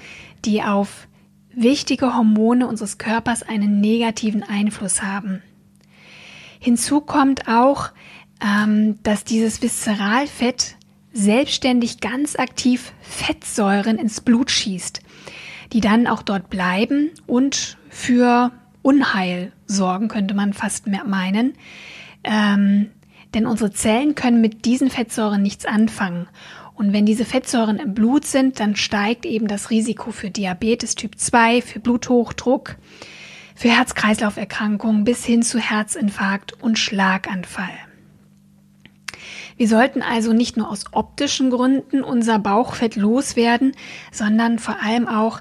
die 0.45 0.63
auf 0.63 1.07
wichtige 1.55 2.15
Hormone 2.15 2.67
unseres 2.67 2.99
Körpers 2.99 3.43
einen 3.43 3.81
negativen 3.81 4.43
Einfluss 4.43 5.03
haben. 5.03 5.43
Hinzu 6.67 7.01
kommt 7.01 7.47
auch, 7.47 7.91
ähm, 8.45 8.99
dass 9.05 9.23
dieses 9.23 9.63
Viszeralfett 9.63 10.75
selbstständig 11.13 12.01
ganz 12.01 12.35
aktiv 12.35 12.93
Fettsäuren 13.03 13.99
ins 13.99 14.21
Blut 14.21 14.51
schießt, 14.51 15.01
die 15.73 15.81
dann 15.81 16.09
auch 16.09 16.23
dort 16.23 16.51
bleiben 16.51 17.13
und 17.29 17.79
für 17.89 18.51
Unheil 18.83 19.53
sorgen, 19.69 20.09
könnte 20.09 20.35
man 20.35 20.55
fast 20.55 20.89
meinen. 20.89 21.53
Ähm, 22.25 22.91
denn 23.33 23.47
unsere 23.47 23.71
Zellen 23.71 24.17
können 24.17 24.41
mit 24.41 24.65
diesen 24.65 24.91
Fettsäuren 24.91 25.43
nichts 25.43 25.67
anfangen. 25.67 26.27
Und 26.75 26.93
wenn 26.93 27.07
diese 27.07 27.25
Fettsäuren 27.25 27.79
im 27.79 27.95
Blut 27.95 28.25
sind, 28.25 28.59
dann 28.59 28.75
steigt 28.75 29.25
eben 29.25 29.47
das 29.47 29.71
Risiko 29.71 30.11
für 30.11 30.31
Diabetes 30.31 30.97
Typ 30.97 31.17
2, 31.17 31.63
für 31.63 31.79
Bluthochdruck, 31.79 32.75
für 33.57 33.71
Herz-Kreislauf-Erkrankungen 33.71 35.05
bis 35.05 35.25
hin 35.25 35.43
zu 35.43 35.59
Herzinfarkt 35.59 36.53
und 36.63 36.79
Schlaganfall. 36.79 37.75
Wir 39.57 39.67
sollten 39.67 40.03
also 40.03 40.35
nicht 40.35 40.59
nur 40.59 40.71
aus 40.71 40.85
optischen 40.93 41.51
Gründen 41.51 42.05
unser 42.05 42.39
Bauchfett 42.39 42.95
loswerden, 42.95 43.73
sondern 44.13 44.59
vor 44.59 44.77
allem 44.83 45.09
auch, 45.09 45.41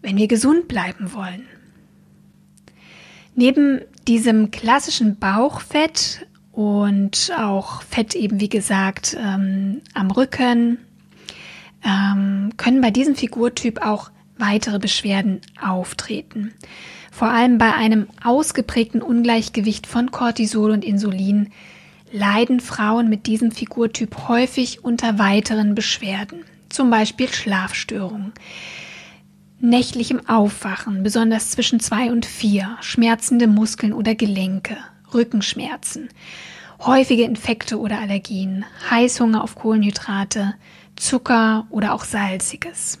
wenn 0.00 0.16
wir 0.16 0.28
gesund 0.28 0.68
bleiben 0.68 1.12
wollen. 1.12 1.46
Neben 3.34 3.80
diesem 4.06 4.52
klassischen 4.52 5.18
Bauchfett 5.18 6.26
und 6.52 7.32
auch 7.36 7.82
Fett 7.82 8.14
eben, 8.14 8.40
wie 8.40 8.48
gesagt, 8.48 9.16
ähm, 9.20 9.82
am 9.92 10.12
Rücken, 10.12 10.78
ähm, 11.84 12.52
können 12.56 12.80
bei 12.80 12.92
diesem 12.92 13.16
Figurtyp 13.16 13.84
auch 13.84 14.10
weitere 14.38 14.78
Beschwerden 14.78 15.40
auftreten. 15.60 16.54
Vor 17.16 17.28
allem 17.30 17.56
bei 17.56 17.72
einem 17.72 18.08
ausgeprägten 18.22 19.00
Ungleichgewicht 19.00 19.86
von 19.86 20.10
Cortisol 20.10 20.70
und 20.70 20.84
Insulin 20.84 21.48
leiden 22.12 22.60
Frauen 22.60 23.08
mit 23.08 23.26
diesem 23.26 23.52
Figurtyp 23.52 24.28
häufig 24.28 24.84
unter 24.84 25.18
weiteren 25.18 25.74
Beschwerden, 25.74 26.44
zum 26.68 26.90
Beispiel 26.90 27.28
Schlafstörungen 27.28 28.34
nächtlichem 29.60 30.28
Aufwachen, 30.28 31.02
besonders 31.02 31.52
zwischen 31.52 31.80
zwei 31.80 32.12
und 32.12 32.26
vier, 32.26 32.76
schmerzende 32.82 33.46
Muskeln 33.46 33.94
oder 33.94 34.14
Gelenke, 34.14 34.76
Rückenschmerzen, 35.14 36.10
häufige 36.84 37.22
Infekte 37.22 37.80
oder 37.80 37.98
Allergien, 37.98 38.66
Heißhunger 38.90 39.42
auf 39.42 39.54
Kohlenhydrate, 39.54 40.52
Zucker 40.96 41.66
oder 41.70 41.94
auch 41.94 42.04
Salziges. 42.04 42.98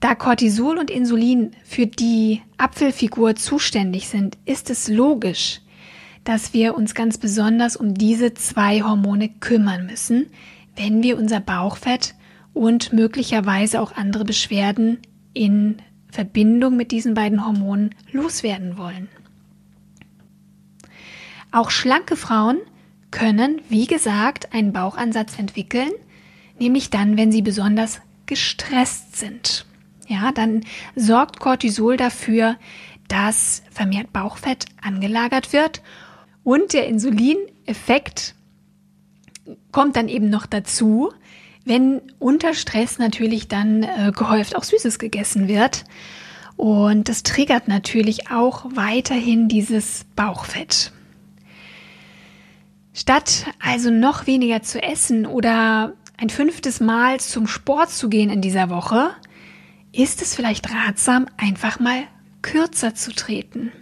Da 0.00 0.14
Cortisol 0.14 0.78
und 0.78 0.90
Insulin 0.90 1.52
für 1.64 1.86
die 1.86 2.42
Apfelfigur 2.56 3.34
zuständig 3.34 4.08
sind, 4.08 4.38
ist 4.44 4.70
es 4.70 4.88
logisch, 4.88 5.60
dass 6.22 6.52
wir 6.52 6.76
uns 6.76 6.94
ganz 6.94 7.18
besonders 7.18 7.74
um 7.74 7.94
diese 7.94 8.34
zwei 8.34 8.82
Hormone 8.82 9.28
kümmern 9.28 9.86
müssen, 9.86 10.26
wenn 10.76 11.02
wir 11.02 11.18
unser 11.18 11.40
Bauchfett 11.40 12.14
und 12.54 12.92
möglicherweise 12.92 13.80
auch 13.80 13.92
andere 13.92 14.24
Beschwerden 14.24 14.98
in 15.34 15.78
Verbindung 16.10 16.76
mit 16.76 16.92
diesen 16.92 17.14
beiden 17.14 17.44
Hormonen 17.44 17.94
loswerden 18.12 18.78
wollen. 18.78 19.08
Auch 21.50 21.70
schlanke 21.70 22.14
Frauen 22.16 22.58
können, 23.10 23.60
wie 23.68 23.86
gesagt, 23.86 24.52
einen 24.52 24.72
Bauchansatz 24.72 25.38
entwickeln, 25.38 25.90
nämlich 26.60 26.90
dann, 26.90 27.16
wenn 27.16 27.32
sie 27.32 27.42
besonders 27.42 28.00
gestresst 28.26 29.16
sind. 29.16 29.64
Ja, 30.08 30.32
dann 30.32 30.64
sorgt 30.96 31.38
Cortisol 31.38 31.98
dafür, 31.98 32.56
dass 33.08 33.62
vermehrt 33.70 34.12
Bauchfett 34.12 34.64
angelagert 34.82 35.52
wird 35.52 35.82
und 36.44 36.72
der 36.72 36.86
Insulineffekt 36.86 38.34
kommt 39.70 39.96
dann 39.96 40.08
eben 40.08 40.30
noch 40.30 40.46
dazu, 40.46 41.12
wenn 41.66 42.00
unter 42.18 42.54
Stress 42.54 42.98
natürlich 42.98 43.48
dann 43.48 43.82
äh, 43.82 44.12
gehäuft 44.16 44.56
auch 44.56 44.64
Süßes 44.64 44.98
gegessen 44.98 45.46
wird. 45.46 45.84
Und 46.56 47.08
das 47.10 47.22
triggert 47.22 47.68
natürlich 47.68 48.30
auch 48.30 48.64
weiterhin 48.74 49.48
dieses 49.48 50.06
Bauchfett. 50.16 50.92
Statt 52.94 53.44
also 53.60 53.90
noch 53.90 54.26
weniger 54.26 54.62
zu 54.62 54.82
essen 54.82 55.26
oder 55.26 55.92
ein 56.16 56.30
fünftes 56.30 56.80
Mal 56.80 57.20
zum 57.20 57.46
Sport 57.46 57.90
zu 57.90 58.08
gehen 58.08 58.30
in 58.30 58.40
dieser 58.40 58.70
Woche, 58.70 59.10
ist 59.92 60.22
es 60.22 60.34
vielleicht 60.34 60.72
ratsam, 60.72 61.26
einfach 61.36 61.80
mal 61.80 62.04
kürzer 62.42 62.94
zu 62.94 63.12
treten. 63.12 63.72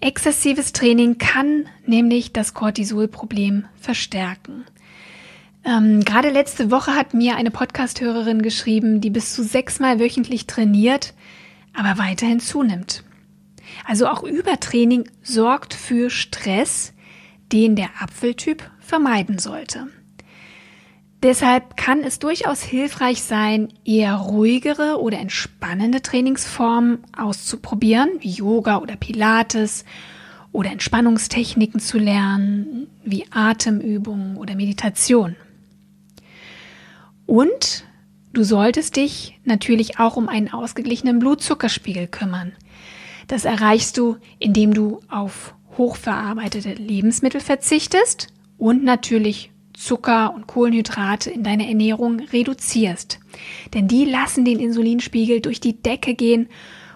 Exzessives 0.00 0.72
Training 0.72 1.18
kann 1.18 1.66
nämlich 1.86 2.32
das 2.32 2.54
Cortisolproblem 2.54 3.64
verstärken. 3.80 4.64
Ähm, 5.64 6.04
gerade 6.04 6.30
letzte 6.30 6.70
Woche 6.70 6.94
hat 6.94 7.14
mir 7.14 7.36
eine 7.36 7.50
Podcasthörerin 7.50 8.42
geschrieben, 8.42 9.00
die 9.00 9.10
bis 9.10 9.34
zu 9.34 9.42
sechsmal 9.42 9.98
wöchentlich 9.98 10.46
trainiert, 10.46 11.14
aber 11.72 11.98
weiterhin 11.98 12.40
zunimmt. 12.40 13.02
Also 13.84 14.06
auch 14.06 14.22
Übertraining 14.22 15.08
sorgt 15.22 15.74
für 15.74 16.10
Stress, 16.10 16.92
den 17.52 17.74
der 17.74 17.88
Apfeltyp 18.00 18.70
vermeiden 18.80 19.38
sollte. 19.38 19.88
Deshalb 21.22 21.76
kann 21.76 22.02
es 22.02 22.18
durchaus 22.18 22.62
hilfreich 22.62 23.22
sein, 23.22 23.72
eher 23.84 24.14
ruhigere 24.14 25.00
oder 25.00 25.18
entspannende 25.18 26.02
Trainingsformen 26.02 26.98
auszuprobieren, 27.16 28.10
wie 28.20 28.30
Yoga 28.30 28.78
oder 28.78 28.96
Pilates 28.96 29.84
oder 30.52 30.70
Entspannungstechniken 30.70 31.80
zu 31.80 31.98
lernen, 31.98 32.86
wie 33.04 33.24
Atemübungen 33.30 34.36
oder 34.36 34.54
Meditation. 34.54 35.36
Und 37.24 37.84
du 38.32 38.44
solltest 38.44 38.96
dich 38.96 39.38
natürlich 39.44 39.98
auch 39.98 40.16
um 40.16 40.28
einen 40.28 40.52
ausgeglichenen 40.52 41.18
Blutzuckerspiegel 41.18 42.06
kümmern. 42.08 42.52
Das 43.26 43.44
erreichst 43.44 43.96
du, 43.98 44.18
indem 44.38 44.74
du 44.74 45.00
auf 45.08 45.54
hochverarbeitete 45.76 46.74
Lebensmittel 46.74 47.40
verzichtest 47.40 48.28
und 48.58 48.84
natürlich 48.84 49.50
Zucker 49.76 50.34
und 50.34 50.46
Kohlenhydrate 50.46 51.30
in 51.30 51.42
deiner 51.42 51.66
Ernährung 51.68 52.20
reduzierst. 52.20 53.20
Denn 53.74 53.88
die 53.88 54.06
lassen 54.06 54.44
den 54.44 54.58
Insulinspiegel 54.58 55.40
durch 55.40 55.60
die 55.60 55.80
Decke 55.80 56.14
gehen 56.14 56.48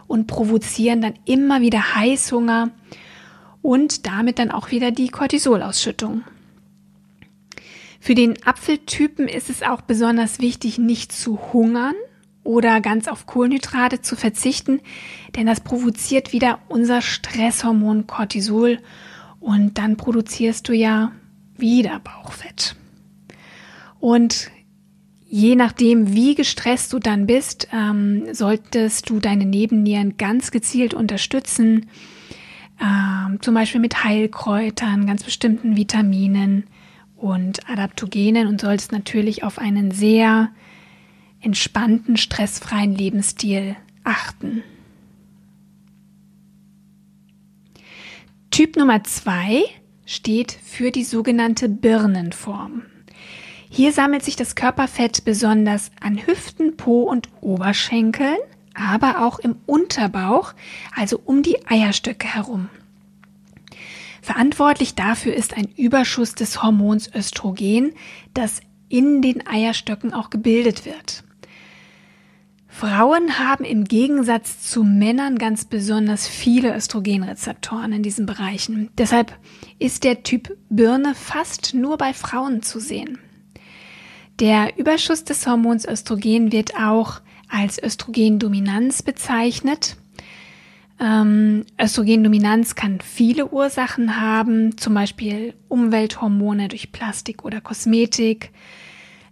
und 0.06 0.26
provozieren 0.26 1.02
dann 1.02 1.14
immer 1.26 1.60
wieder 1.60 1.94
Heißhunger 1.94 2.70
und 3.62 4.06
damit 4.06 4.38
dann 4.38 4.50
auch 4.50 4.70
wieder 4.70 4.90
die 4.90 5.08
Cortisolausschüttung. 5.08 6.24
Für 8.00 8.14
den 8.14 8.42
Apfeltypen 8.46 9.28
ist 9.28 9.50
es 9.50 9.62
auch 9.62 9.82
besonders 9.82 10.40
wichtig, 10.40 10.78
nicht 10.78 11.12
zu 11.12 11.52
hungern 11.52 11.94
oder 12.42 12.80
ganz 12.80 13.08
auf 13.08 13.26
Kohlenhydrate 13.26 14.00
zu 14.00 14.16
verzichten, 14.16 14.80
denn 15.36 15.46
das 15.46 15.60
provoziert 15.60 16.32
wieder 16.32 16.60
unser 16.68 17.02
Stresshormon 17.02 18.06
Cortisol 18.06 18.78
und 19.38 19.76
dann 19.76 19.98
produzierst 19.98 20.66
du 20.66 20.72
ja 20.72 21.12
wieder 21.60 22.00
Bauchfett. 22.00 22.76
Und 23.98 24.50
je 25.26 25.54
nachdem, 25.54 26.14
wie 26.14 26.34
gestresst 26.34 26.92
du 26.92 26.98
dann 26.98 27.26
bist, 27.26 27.68
ähm, 27.72 28.34
solltest 28.34 29.10
du 29.10 29.20
deine 29.20 29.44
Nebennieren 29.44 30.16
ganz 30.16 30.50
gezielt 30.50 30.94
unterstützen, 30.94 31.86
ähm, 32.80 33.38
zum 33.40 33.54
Beispiel 33.54 33.80
mit 33.80 34.04
Heilkräutern, 34.04 35.06
ganz 35.06 35.22
bestimmten 35.22 35.76
Vitaminen 35.76 36.64
und 37.16 37.68
Adaptogenen 37.68 38.48
und 38.48 38.60
solltest 38.60 38.92
natürlich 38.92 39.44
auf 39.44 39.58
einen 39.58 39.90
sehr 39.90 40.50
entspannten, 41.40 42.16
stressfreien 42.16 42.94
Lebensstil 42.94 43.76
achten. 44.02 44.62
Typ 48.50 48.76
Nummer 48.76 49.04
zwei 49.04 49.62
steht 50.10 50.50
für 50.64 50.90
die 50.90 51.04
sogenannte 51.04 51.68
Birnenform. 51.68 52.82
Hier 53.68 53.92
sammelt 53.92 54.24
sich 54.24 54.34
das 54.34 54.56
Körperfett 54.56 55.24
besonders 55.24 55.92
an 56.00 56.26
Hüften, 56.26 56.76
Po 56.76 57.02
und 57.02 57.28
Oberschenkeln, 57.40 58.38
aber 58.74 59.24
auch 59.24 59.38
im 59.38 59.54
Unterbauch, 59.66 60.54
also 60.96 61.20
um 61.24 61.44
die 61.44 61.64
Eierstöcke 61.64 62.26
herum. 62.26 62.68
Verantwortlich 64.20 64.96
dafür 64.96 65.32
ist 65.32 65.56
ein 65.56 65.68
Überschuss 65.76 66.34
des 66.34 66.60
Hormons 66.60 67.08
Östrogen, 67.14 67.92
das 68.34 68.62
in 68.88 69.22
den 69.22 69.46
Eierstöcken 69.46 70.12
auch 70.12 70.30
gebildet 70.30 70.84
wird. 70.86 71.22
Frauen 72.80 73.38
haben 73.38 73.66
im 73.66 73.84
Gegensatz 73.84 74.62
zu 74.62 74.84
Männern 74.84 75.36
ganz 75.36 75.66
besonders 75.66 76.26
viele 76.26 76.74
Östrogenrezeptoren 76.74 77.92
in 77.92 78.02
diesen 78.02 78.24
Bereichen. 78.24 78.88
Deshalb 78.96 79.36
ist 79.78 80.02
der 80.02 80.22
Typ 80.22 80.56
Birne 80.70 81.14
fast 81.14 81.74
nur 81.74 81.98
bei 81.98 82.14
Frauen 82.14 82.62
zu 82.62 82.80
sehen. 82.80 83.18
Der 84.38 84.78
Überschuss 84.78 85.24
des 85.24 85.46
Hormons 85.46 85.86
Östrogen 85.86 86.52
wird 86.52 86.74
auch 86.74 87.20
als 87.50 87.78
Östrogendominanz 87.82 89.02
bezeichnet. 89.02 89.96
Ähm, 90.98 91.66
Östrogendominanz 91.78 92.76
kann 92.76 93.02
viele 93.02 93.48
Ursachen 93.48 94.18
haben, 94.18 94.78
zum 94.78 94.94
Beispiel 94.94 95.52
Umwelthormone 95.68 96.68
durch 96.68 96.92
Plastik 96.92 97.44
oder 97.44 97.60
Kosmetik, 97.60 98.52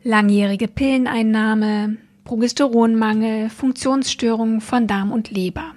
langjährige 0.03 0.69
Pilleneinnahme, 0.69 1.97
Progesteronmangel, 2.29 3.49
Funktionsstörungen 3.49 4.61
von 4.61 4.87
Darm 4.87 5.13
und 5.13 5.31
Leber. 5.31 5.73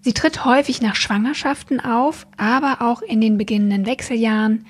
Sie 0.00 0.14
tritt 0.14 0.46
häufig 0.46 0.80
nach 0.80 0.96
Schwangerschaften 0.96 1.80
auf, 1.80 2.26
aber 2.38 2.78
auch 2.80 3.02
in 3.02 3.20
den 3.20 3.36
beginnenden 3.36 3.84
Wechseljahren 3.84 4.64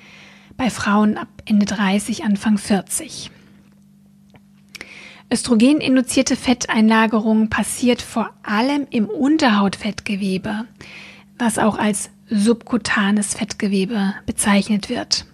bei 0.57 0.69
Frauen 0.69 1.15
ab 1.15 1.29
Ende 1.45 1.65
30, 1.65 2.25
Anfang 2.25 2.57
40. 2.57 3.31
Östrogeninduzierte 5.31 6.35
Fetteinlagerung 6.35 7.49
passiert 7.49 8.01
vor 8.01 8.31
allem 8.43 8.85
im 8.89 9.05
Unterhautfettgewebe, 9.05 10.65
was 11.37 11.57
auch 11.57 11.77
als 11.77 12.09
subkutanes 12.29 13.33
Fettgewebe 13.33 14.13
bezeichnet 14.25 14.89
wird. 14.89 15.25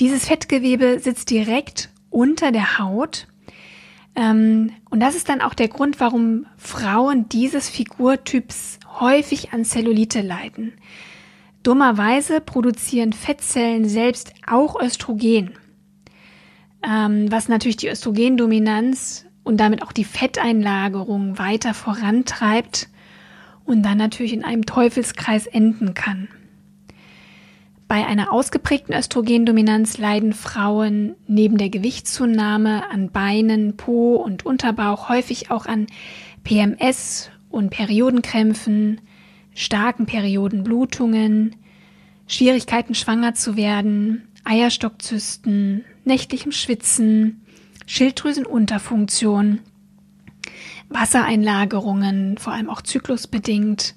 Dieses 0.00 0.28
Fettgewebe 0.28 0.98
sitzt 0.98 1.28
direkt 1.28 1.90
unter 2.08 2.52
der 2.52 2.78
Haut 2.78 3.26
und 4.14 5.00
das 5.00 5.14
ist 5.14 5.28
dann 5.28 5.40
auch 5.40 5.54
der 5.54 5.68
Grund, 5.68 5.98
warum 5.98 6.46
Frauen 6.56 7.28
dieses 7.28 7.70
Figurtyps 7.70 8.78
häufig 9.00 9.52
an 9.52 9.64
Zellulite 9.64 10.20
leiden. 10.20 10.74
Dummerweise 11.62 12.40
produzieren 12.40 13.12
Fettzellen 13.12 13.88
selbst 13.88 14.34
auch 14.46 14.80
Östrogen 14.80 15.52
ähm, 16.82 17.30
was 17.30 17.48
natürlich 17.48 17.76
die 17.76 17.88
Östrogendominanz 17.88 19.26
und 19.44 19.58
damit 19.58 19.82
auch 19.82 19.92
die 19.92 20.04
Fetteinlagerung 20.04 21.38
weiter 21.38 21.74
vorantreibt 21.74 22.88
und 23.64 23.82
dann 23.82 23.98
natürlich 23.98 24.32
in 24.32 24.44
einem 24.44 24.66
Teufelskreis 24.66 25.46
enden 25.46 25.94
kann. 25.94 26.28
Bei 27.92 28.06
einer 28.06 28.32
ausgeprägten 28.32 28.94
Östrogendominanz 28.94 29.98
leiden 29.98 30.32
Frauen 30.32 31.14
neben 31.26 31.58
der 31.58 31.68
Gewichtszunahme 31.68 32.90
an 32.90 33.10
Beinen, 33.10 33.76
Po 33.76 34.14
und 34.14 34.46
Unterbauch 34.46 35.10
häufig 35.10 35.50
auch 35.50 35.66
an 35.66 35.88
PMS 36.42 37.28
und 37.50 37.68
Periodenkrämpfen, 37.68 39.02
starken 39.54 40.06
Periodenblutungen, 40.06 41.54
Schwierigkeiten 42.26 42.94
schwanger 42.94 43.34
zu 43.34 43.58
werden, 43.58 44.26
Eierstockzysten, 44.44 45.84
nächtlichem 46.06 46.52
Schwitzen, 46.52 47.44
Schilddrüsenunterfunktion, 47.84 49.58
Wassereinlagerungen, 50.88 52.38
vor 52.38 52.54
allem 52.54 52.70
auch 52.70 52.80
zyklusbedingt 52.80 53.94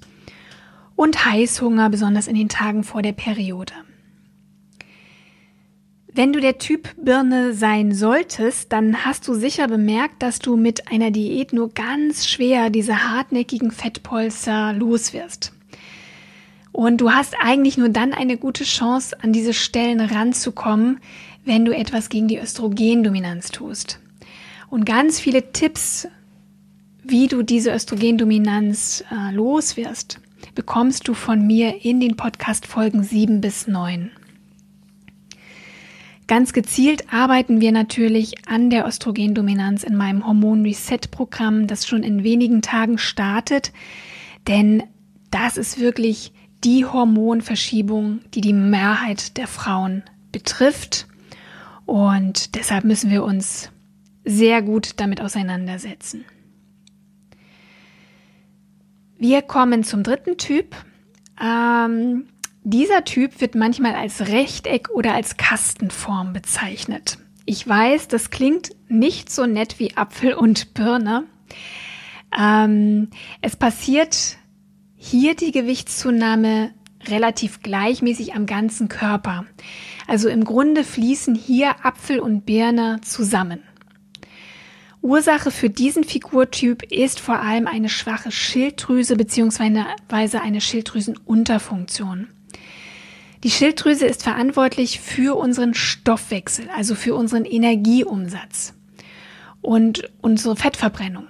und 0.96 1.24
Heißhunger, 1.24 1.88
besonders 1.88 2.26
in 2.26 2.34
den 2.34 2.50
Tagen 2.50 2.84
vor 2.84 3.00
der 3.00 3.12
Periode. 3.12 3.72
Wenn 6.16 6.32
du 6.32 6.40
der 6.40 6.56
Typ 6.56 6.88
Birne 6.96 7.52
sein 7.52 7.92
solltest, 7.92 8.72
dann 8.72 9.04
hast 9.04 9.28
du 9.28 9.34
sicher 9.34 9.68
bemerkt, 9.68 10.22
dass 10.22 10.38
du 10.38 10.56
mit 10.56 10.90
einer 10.90 11.10
Diät 11.10 11.52
nur 11.52 11.68
ganz 11.68 12.26
schwer 12.26 12.70
diese 12.70 13.10
hartnäckigen 13.10 13.70
Fettpolster 13.70 14.72
loswirst. 14.72 15.52
Und 16.72 17.02
du 17.02 17.12
hast 17.12 17.34
eigentlich 17.38 17.76
nur 17.76 17.90
dann 17.90 18.14
eine 18.14 18.38
gute 18.38 18.64
Chance, 18.64 19.14
an 19.22 19.34
diese 19.34 19.52
Stellen 19.52 20.00
ranzukommen, 20.00 21.00
wenn 21.44 21.66
du 21.66 21.76
etwas 21.76 22.08
gegen 22.08 22.28
die 22.28 22.38
Östrogendominanz 22.38 23.50
tust. 23.50 24.00
Und 24.70 24.86
ganz 24.86 25.20
viele 25.20 25.52
Tipps, 25.52 26.08
wie 27.04 27.26
du 27.26 27.42
diese 27.42 27.74
Östrogendominanz 27.74 29.04
äh, 29.10 29.34
los 29.34 29.76
wirst, 29.76 30.18
bekommst 30.54 31.08
du 31.08 31.12
von 31.12 31.46
mir 31.46 31.84
in 31.84 32.00
den 32.00 32.16
Podcast 32.16 32.66
Folgen 32.66 33.02
7 33.02 33.42
bis 33.42 33.66
9. 33.66 34.10
Ganz 36.26 36.52
gezielt 36.52 37.12
arbeiten 37.12 37.60
wir 37.60 37.70
natürlich 37.70 38.48
an 38.48 38.68
der 38.68 38.86
Östrogendominanz 38.86 39.84
in 39.84 39.94
meinem 39.94 40.26
Hormon 40.26 40.62
Reset 40.62 41.10
Programm, 41.10 41.68
das 41.68 41.86
schon 41.86 42.02
in 42.02 42.24
wenigen 42.24 42.62
Tagen 42.62 42.98
startet, 42.98 43.72
denn 44.48 44.82
das 45.30 45.56
ist 45.56 45.78
wirklich 45.78 46.32
die 46.64 46.84
Hormonverschiebung, 46.84 48.20
die 48.34 48.40
die 48.40 48.52
Mehrheit 48.52 49.36
der 49.36 49.46
Frauen 49.46 50.02
betrifft. 50.32 51.06
Und 51.84 52.56
deshalb 52.56 52.84
müssen 52.84 53.10
wir 53.10 53.22
uns 53.22 53.70
sehr 54.24 54.62
gut 54.62 54.94
damit 54.96 55.20
auseinandersetzen. 55.20 56.24
Wir 59.18 59.42
kommen 59.42 59.84
zum 59.84 60.02
dritten 60.02 60.36
Typ. 60.36 60.74
Ähm, 61.40 62.26
dieser 62.68 63.04
Typ 63.04 63.40
wird 63.40 63.54
manchmal 63.54 63.94
als 63.94 64.26
Rechteck 64.26 64.90
oder 64.90 65.14
als 65.14 65.36
Kastenform 65.36 66.32
bezeichnet. 66.32 67.16
Ich 67.44 67.66
weiß, 67.66 68.08
das 68.08 68.30
klingt 68.30 68.70
nicht 68.88 69.30
so 69.30 69.46
nett 69.46 69.78
wie 69.78 69.96
Apfel 69.96 70.34
und 70.34 70.74
Birne. 70.74 71.26
Ähm, 72.36 73.10
es 73.40 73.54
passiert 73.54 74.38
hier 74.96 75.36
die 75.36 75.52
Gewichtszunahme 75.52 76.72
relativ 77.06 77.62
gleichmäßig 77.62 78.34
am 78.34 78.46
ganzen 78.46 78.88
Körper. 78.88 79.44
Also 80.08 80.28
im 80.28 80.42
Grunde 80.42 80.82
fließen 80.82 81.36
hier 81.36 81.86
Apfel 81.86 82.18
und 82.18 82.46
Birne 82.46 83.00
zusammen. 83.00 83.62
Ursache 85.02 85.52
für 85.52 85.70
diesen 85.70 86.02
Figurtyp 86.02 86.82
ist 86.90 87.20
vor 87.20 87.38
allem 87.38 87.68
eine 87.68 87.88
schwache 87.88 88.32
Schilddrüse 88.32 89.14
bzw. 89.14 90.38
eine 90.38 90.60
Schilddrüsenunterfunktion. 90.60 92.26
Die 93.46 93.52
Schilddrüse 93.52 94.06
ist 94.06 94.24
verantwortlich 94.24 94.98
für 94.98 95.36
unseren 95.38 95.72
Stoffwechsel, 95.72 96.68
also 96.74 96.96
für 96.96 97.14
unseren 97.14 97.44
Energieumsatz 97.44 98.74
und 99.62 100.10
unsere 100.20 100.56
Fettverbrennung. 100.56 101.28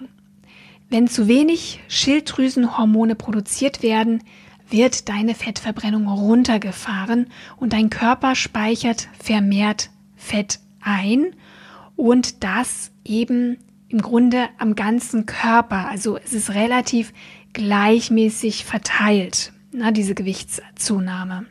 Wenn 0.89 1.09
zu 1.09 1.29
wenig 1.29 1.81
Schilddrüsenhormone 1.89 3.17
produziert 3.17 3.83
werden, 3.83 4.23
wird 4.71 5.11
deine 5.11 5.35
Fettverbrennung 5.35 6.09
runtergefahren 6.09 7.27
und 7.59 7.75
dein 7.75 7.91
Körper 7.91 8.35
speichert 8.35 9.09
vermehrt 9.23 9.91
Fett 10.17 10.61
ein 10.81 11.37
und 11.97 12.43
das 12.43 12.93
eben 13.05 13.59
im 13.91 14.01
Grunde 14.01 14.49
am 14.57 14.75
ganzen 14.75 15.27
Körper. 15.27 15.87
Also 15.87 16.17
es 16.17 16.33
ist 16.33 16.55
relativ 16.55 17.13
gleichmäßig 17.53 18.65
verteilt, 18.65 19.53
na, 19.71 19.91
diese 19.91 20.15
Gewichtszunahme. 20.15 21.45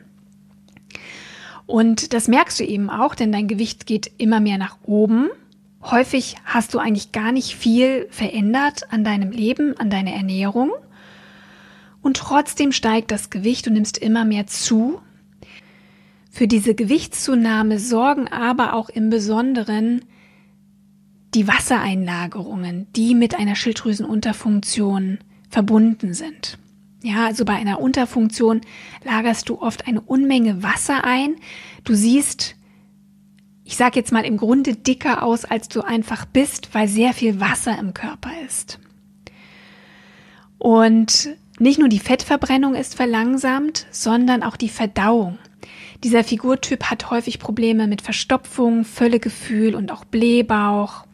Und 1.66 2.12
das 2.12 2.28
merkst 2.28 2.60
du 2.60 2.64
eben 2.64 2.90
auch, 2.90 3.14
denn 3.14 3.32
dein 3.32 3.48
Gewicht 3.48 3.86
geht 3.86 4.10
immer 4.18 4.40
mehr 4.40 4.58
nach 4.58 4.78
oben. 4.84 5.28
Häufig 5.82 6.36
hast 6.44 6.74
du 6.74 6.78
eigentlich 6.78 7.12
gar 7.12 7.32
nicht 7.32 7.56
viel 7.56 8.06
verändert 8.10 8.92
an 8.92 9.04
deinem 9.04 9.30
Leben, 9.30 9.76
an 9.78 9.90
deiner 9.90 10.12
Ernährung. 10.12 10.70
Und 12.02 12.16
trotzdem 12.18 12.72
steigt 12.72 13.10
das 13.10 13.30
Gewicht 13.30 13.66
und 13.66 13.74
nimmst 13.74 13.98
immer 13.98 14.24
mehr 14.24 14.46
zu. 14.46 15.00
Für 16.30 16.46
diese 16.46 16.74
Gewichtszunahme 16.74 17.78
sorgen 17.78 18.28
aber 18.28 18.74
auch 18.74 18.88
im 18.88 19.10
Besonderen 19.10 20.04
die 21.34 21.48
Wassereinlagerungen, 21.48 22.86
die 22.94 23.14
mit 23.14 23.34
einer 23.34 23.56
Schilddrüsenunterfunktion 23.56 25.18
verbunden 25.48 26.14
sind. 26.14 26.58
Ja, 27.02 27.26
also 27.26 27.44
bei 27.44 27.54
einer 27.54 27.80
Unterfunktion 27.80 28.62
lagerst 29.04 29.48
du 29.48 29.60
oft 29.60 29.86
eine 29.86 30.00
Unmenge 30.00 30.62
Wasser 30.62 31.04
ein. 31.04 31.36
Du 31.84 31.94
siehst, 31.94 32.56
ich 33.64 33.76
sage 33.76 33.98
jetzt 33.98 34.12
mal 34.12 34.24
im 34.24 34.36
Grunde 34.36 34.74
dicker 34.74 35.22
aus, 35.22 35.44
als 35.44 35.68
du 35.68 35.82
einfach 35.82 36.24
bist, 36.24 36.70
weil 36.72 36.88
sehr 36.88 37.12
viel 37.12 37.40
Wasser 37.40 37.78
im 37.78 37.94
Körper 37.94 38.30
ist. 38.46 38.78
Und 40.58 41.36
nicht 41.58 41.78
nur 41.78 41.88
die 41.88 41.98
Fettverbrennung 41.98 42.74
ist 42.74 42.94
verlangsamt, 42.94 43.86
sondern 43.90 44.42
auch 44.42 44.56
die 44.56 44.68
Verdauung. 44.68 45.38
Dieser 46.04 46.24
Figurtyp 46.24 46.84
hat 46.84 47.10
häufig 47.10 47.38
Probleme 47.38 47.86
mit 47.86 48.02
Verstopfung, 48.02 48.84
Völlegefühl 48.84 49.74
und 49.74 49.90
auch 49.90 50.04
Blähbauch. 50.04 51.04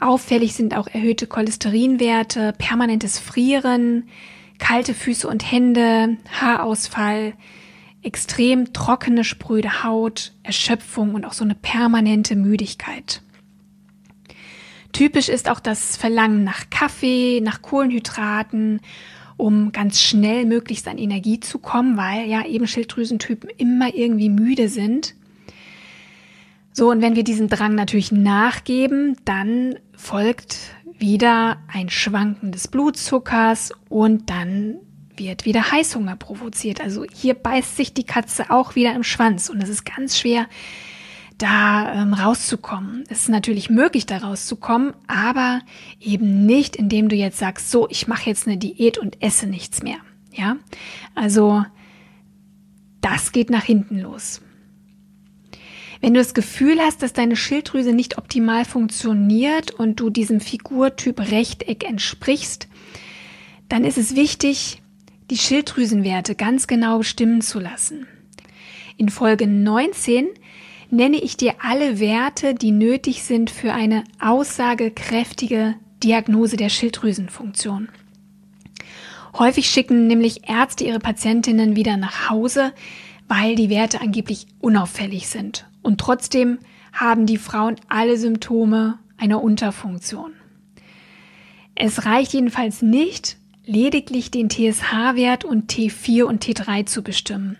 Auffällig 0.00 0.54
sind 0.54 0.76
auch 0.76 0.88
erhöhte 0.88 1.26
Cholesterinwerte, 1.26 2.54
permanentes 2.58 3.18
Frieren, 3.18 4.08
kalte 4.60 4.94
Füße 4.94 5.26
und 5.26 5.50
Hände, 5.50 6.16
Haarausfall, 6.40 7.32
extrem 8.02 8.72
trockene, 8.72 9.24
spröde 9.24 9.82
Haut, 9.82 10.32
Erschöpfung 10.42 11.14
und 11.14 11.24
auch 11.24 11.32
so 11.32 11.44
eine 11.44 11.54
permanente 11.54 12.36
Müdigkeit. 12.36 13.22
Typisch 14.92 15.28
ist 15.28 15.48
auch 15.48 15.60
das 15.60 15.96
Verlangen 15.96 16.44
nach 16.44 16.70
Kaffee, 16.70 17.40
nach 17.42 17.62
Kohlenhydraten, 17.62 18.80
um 19.36 19.72
ganz 19.72 20.00
schnell 20.00 20.44
möglichst 20.44 20.88
an 20.88 20.98
Energie 20.98 21.40
zu 21.40 21.58
kommen, 21.58 21.96
weil 21.96 22.28
ja 22.28 22.44
eben 22.44 22.66
Schilddrüsentypen 22.66 23.50
immer 23.56 23.94
irgendwie 23.94 24.28
müde 24.28 24.68
sind. 24.68 25.14
So, 26.72 26.90
und 26.90 27.02
wenn 27.02 27.16
wir 27.16 27.24
diesem 27.24 27.48
Drang 27.48 27.74
natürlich 27.74 28.12
nachgeben, 28.12 29.16
dann 29.24 29.76
folgt 29.96 30.56
wieder 31.00 31.58
ein 31.68 31.88
Schwanken 31.88 32.52
des 32.52 32.68
Blutzuckers 32.68 33.72
und 33.88 34.30
dann 34.30 34.76
wird 35.16 35.44
wieder 35.44 35.70
Heißhunger 35.70 36.16
provoziert. 36.16 36.80
Also 36.80 37.04
hier 37.12 37.34
beißt 37.34 37.76
sich 37.76 37.92
die 37.94 38.04
Katze 38.04 38.50
auch 38.50 38.74
wieder 38.74 38.94
im 38.94 39.02
Schwanz 39.02 39.48
und 39.48 39.62
es 39.62 39.68
ist 39.68 39.84
ganz 39.84 40.18
schwer, 40.18 40.46
da 41.38 41.94
ähm, 41.94 42.12
rauszukommen. 42.12 43.04
Es 43.08 43.22
ist 43.22 43.28
natürlich 43.28 43.70
möglich, 43.70 44.06
da 44.06 44.18
rauszukommen, 44.18 44.92
aber 45.06 45.60
eben 45.98 46.44
nicht, 46.44 46.76
indem 46.76 47.08
du 47.08 47.16
jetzt 47.16 47.38
sagst, 47.38 47.70
so, 47.70 47.88
ich 47.88 48.06
mache 48.08 48.28
jetzt 48.28 48.46
eine 48.46 48.58
Diät 48.58 48.98
und 48.98 49.22
esse 49.22 49.46
nichts 49.46 49.82
mehr. 49.82 49.96
Ja, 50.32 50.56
also 51.14 51.64
das 53.00 53.32
geht 53.32 53.50
nach 53.50 53.64
hinten 53.64 53.98
los. 53.98 54.42
Wenn 56.00 56.14
du 56.14 56.20
das 56.20 56.32
Gefühl 56.32 56.80
hast, 56.80 57.02
dass 57.02 57.12
deine 57.12 57.36
Schilddrüse 57.36 57.92
nicht 57.92 58.16
optimal 58.16 58.64
funktioniert 58.64 59.72
und 59.72 60.00
du 60.00 60.08
diesem 60.08 60.40
Figurtyp 60.40 61.20
Rechteck 61.30 61.84
entsprichst, 61.84 62.68
dann 63.68 63.84
ist 63.84 63.98
es 63.98 64.16
wichtig, 64.16 64.80
die 65.30 65.36
Schilddrüsenwerte 65.36 66.34
ganz 66.34 66.66
genau 66.66 66.98
bestimmen 66.98 67.42
zu 67.42 67.60
lassen. 67.60 68.06
In 68.96 69.10
Folge 69.10 69.46
19 69.46 70.28
nenne 70.90 71.18
ich 71.18 71.36
dir 71.36 71.54
alle 71.60 72.00
Werte, 72.00 72.54
die 72.54 72.72
nötig 72.72 73.22
sind 73.22 73.50
für 73.50 73.72
eine 73.72 74.04
aussagekräftige 74.20 75.74
Diagnose 76.02 76.56
der 76.56 76.70
Schilddrüsenfunktion. 76.70 77.88
Häufig 79.38 79.68
schicken 79.70 80.06
nämlich 80.06 80.48
Ärzte 80.48 80.84
ihre 80.84 80.98
Patientinnen 80.98 81.76
wieder 81.76 81.96
nach 81.98 82.30
Hause, 82.30 82.72
weil 83.28 83.54
die 83.54 83.70
Werte 83.70 84.00
angeblich 84.00 84.46
unauffällig 84.60 85.28
sind 85.28 85.69
und 85.82 85.98
trotzdem 85.98 86.58
haben 86.92 87.26
die 87.26 87.38
Frauen 87.38 87.76
alle 87.88 88.16
Symptome 88.16 88.98
einer 89.16 89.42
Unterfunktion. 89.42 90.32
Es 91.74 92.04
reicht 92.04 92.32
jedenfalls 92.32 92.82
nicht, 92.82 93.36
lediglich 93.64 94.30
den 94.30 94.50
TSH-Wert 94.50 95.44
und 95.44 95.72
T4 95.72 96.24
und 96.24 96.44
T3 96.44 96.86
zu 96.86 97.02
bestimmen. 97.02 97.56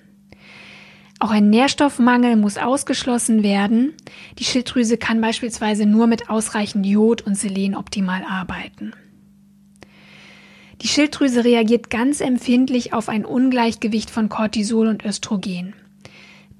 Auch 1.21 1.31
ein 1.31 1.51
Nährstoffmangel 1.51 2.37
muss 2.37 2.57
ausgeschlossen 2.57 3.43
werden. 3.43 3.93
Die 4.39 4.45
Schilddrüse 4.45 4.97
kann 4.97 5.21
beispielsweise 5.21 5.85
nur 5.85 6.07
mit 6.07 6.31
ausreichend 6.31 6.87
Jod 6.87 7.23
und 7.23 7.35
Selen 7.35 7.77
optimal 7.77 8.23
arbeiten. 8.29 8.95
Die 10.81 10.89
Schilddrüse 10.89 11.45
reagiert 11.45 11.91
ganz 11.91 12.23
empfindlich 12.23 12.95
auf 12.95 13.11
ein 13.11 13.27
Ungleichgewicht 13.27 14.11
von 14.11 14.31
Cortisol 14.31 14.89
und 14.89 15.05
Östrogen. 15.05 15.75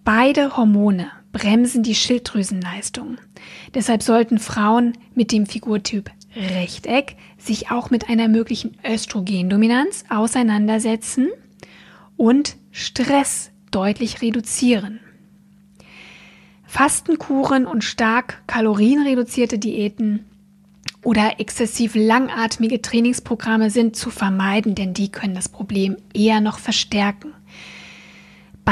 Beide 0.05 0.59
Hormone 0.59 1.11
bremsen 1.33 1.83
die 1.83 1.95
Schilddrüsenleistung. 1.95 3.19
Deshalb 3.75 4.03
sollten 4.03 4.39
Frauen 4.39 4.95
mit 5.15 5.33
dem 5.33 5.47
Figurtyp 5.47 6.11
Rechteck 6.37 7.17
sich 7.39 7.71
auch 7.71 7.91
mit 7.91 8.09
einer 8.09 8.29
möglichen 8.29 8.77
Östrogendominanz 8.87 10.05
auseinandersetzen 10.09 11.29
und 12.17 12.57
Stress 12.71 13.51
deutlich 13.71 14.23
reduzieren. 14.23 15.01
Fastenkuren 16.67 17.67
und 17.67 17.83
stark 17.83 18.43
kalorienreduzierte 18.47 19.59
Diäten 19.59 20.25
oder 21.03 21.41
exzessiv 21.41 21.95
langatmige 21.97 22.81
Trainingsprogramme 22.81 23.71
sind 23.71 23.97
zu 23.97 24.11
vermeiden, 24.11 24.77
denn 24.77 24.95
die 24.95 25.11
können 25.11 25.35
das 25.35 25.49
Problem 25.49 25.97
eher 26.15 26.41
noch 26.41 26.59
verstärken. 26.59 27.33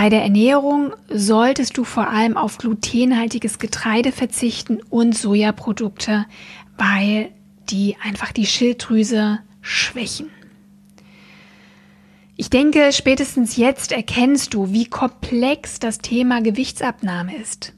Bei 0.01 0.11
der 0.11 0.23
Ernährung 0.23 0.93
solltest 1.09 1.77
du 1.77 1.83
vor 1.83 2.09
allem 2.09 2.37
auf 2.37 2.59
glutenhaltiges 2.59 3.59
Getreide 3.59 4.13
verzichten 4.13 4.79
und 4.91 5.19
Sojaprodukte, 5.19 6.25
weil 6.77 7.33
die 7.69 7.97
einfach 8.05 8.31
die 8.31 8.47
Schilddrüse 8.47 9.41
schwächen. 9.61 10.31
Ich 12.37 12.49
denke, 12.49 12.93
spätestens 12.93 13.57
jetzt 13.57 13.91
erkennst 13.91 14.55
du, 14.55 14.71
wie 14.71 14.85
komplex 14.85 15.81
das 15.81 15.99
Thema 15.99 16.43
Gewichtsabnahme 16.43 17.37
ist. 17.37 17.73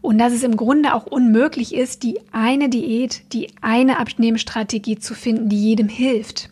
Und 0.00 0.16
dass 0.16 0.32
es 0.32 0.44
im 0.44 0.56
Grunde 0.56 0.94
auch 0.94 1.04
unmöglich 1.04 1.74
ist, 1.74 2.02
die 2.02 2.18
eine 2.32 2.70
Diät, 2.70 3.30
die 3.34 3.50
eine 3.60 3.98
Abnehmstrategie 3.98 4.98
zu 4.98 5.12
finden, 5.12 5.50
die 5.50 5.62
jedem 5.62 5.90
hilft. 5.90 6.48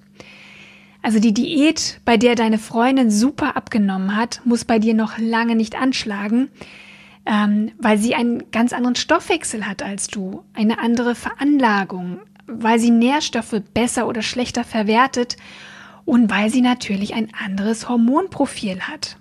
Also 1.03 1.19
die 1.19 1.33
Diät, 1.33 2.01
bei 2.05 2.17
der 2.17 2.35
deine 2.35 2.59
Freundin 2.59 3.11
super 3.11 3.57
abgenommen 3.57 4.17
hat, 4.17 4.43
muss 4.45 4.65
bei 4.65 4.79
dir 4.79 4.95
noch 4.95 5.19
lange 5.19 5.57
nicht 5.57 5.75
anschlagen, 5.81 6.51
ähm, 7.25 7.73
weil 7.79 7.99
sie 7.99 8.15
einen 8.15 8.51
ganz 8.51 8.73
anderen 8.73 8.97
Stoffwechsel 8.97 9.67
hat 9.67 9.83
als 9.83 10.09
du, 10.09 10.45
eine 10.53 10.79
andere 10.79 11.15
Veranlagung, 11.15 12.21
weil 12.47 12.79
sie 12.79 12.91
Nährstoffe 12.91 13.63
besser 13.73 14.09
oder 14.09 14.23
schlechter 14.23 14.65
verwertet 14.65 15.37
und 16.05 16.31
weil 16.31 16.51
sie 16.51 16.61
natürlich 16.61 17.15
ein 17.15 17.29
anderes 17.35 17.89
Hormonprofil 17.89 18.81
hat. 18.81 19.17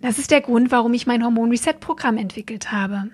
Das 0.00 0.18
ist 0.18 0.30
der 0.30 0.40
Grund, 0.40 0.70
warum 0.70 0.94
ich 0.94 1.06
mein 1.06 1.24
Hormon 1.24 1.50
Reset 1.50 1.74
Programm 1.80 2.16
entwickelt 2.16 2.72
habe. 2.72 3.10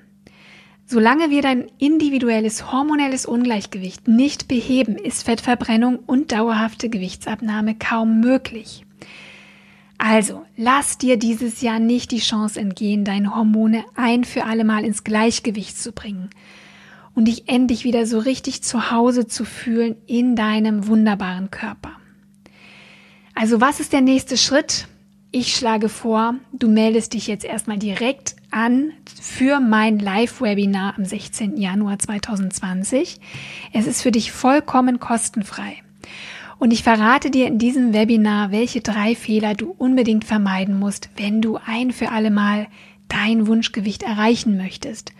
Solange 0.92 1.31
wir 1.31 1.40
dein 1.40 1.72
individuelles 1.78 2.70
hormonelles 2.70 3.24
Ungleichgewicht 3.24 4.09
nicht 4.09 4.46
beheben, 4.46 4.96
ist 4.96 5.24
Fettverbrennung 5.24 6.00
und 6.00 6.33
dauerhafte 6.33 6.90
Gewichtsabnahme 6.90 7.76
kaum 7.76 8.20
möglich. 8.20 8.85
Also, 9.96 10.44
lass 10.55 10.98
dir 10.98 11.16
dieses 11.16 11.62
Jahr 11.62 11.78
nicht 11.78 12.11
die 12.11 12.18
Chance 12.18 12.61
entgehen, 12.61 13.07
deine 13.07 13.35
Hormone 13.35 13.87
ein 13.94 14.24
für 14.24 14.44
alle 14.44 14.64
Mal 14.64 14.85
ins 14.85 15.02
Gleichgewicht 15.02 15.78
zu 15.78 15.92
bringen 15.92 16.28
und 17.14 17.26
dich 17.26 17.48
endlich 17.48 17.85
wieder 17.85 18.05
so 18.05 18.18
richtig 18.18 18.62
zu 18.62 18.90
Hause 18.90 19.26
zu 19.26 19.46
fühlen 19.46 19.96
in 20.07 20.37
deinem 20.37 20.88
wunderbaren 20.88 21.50
Körper. 21.50 21.92
Also, 23.35 23.62
was 23.62 23.81
ist 23.81 23.94
der 23.94 24.02
nächste 24.02 24.37
Schritt? 24.37 24.88
Ich 25.34 25.56
schlage 25.56 25.88
vor, 25.88 26.34
du 26.52 26.68
meldest 26.68 27.14
dich 27.14 27.26
jetzt 27.26 27.46
erstmal 27.46 27.78
direkt 27.78 28.36
an 28.50 28.92
für 29.18 29.60
mein 29.60 29.98
Live-Webinar 29.98 30.92
am 30.98 31.06
16. 31.06 31.56
Januar 31.56 31.98
2020. 31.98 33.18
Es 33.72 33.86
ist 33.86 34.02
für 34.02 34.10
dich 34.10 34.30
vollkommen 34.30 35.00
kostenfrei. 35.00 35.78
Und 36.58 36.70
ich 36.70 36.82
verrate 36.82 37.30
dir 37.30 37.46
in 37.46 37.56
diesem 37.56 37.94
Webinar, 37.94 38.52
welche 38.52 38.82
drei 38.82 39.14
Fehler 39.14 39.54
du 39.54 39.74
unbedingt 39.78 40.26
vermeiden 40.26 40.78
musst, 40.78 41.08
wenn 41.16 41.40
du 41.40 41.58
ein 41.64 41.92
für 41.92 42.10
alle 42.10 42.30
Mal 42.30 42.66
dein 43.08 43.46
Wunschgewicht 43.46 44.02
erreichen 44.02 44.58
möchtest. 44.58 45.14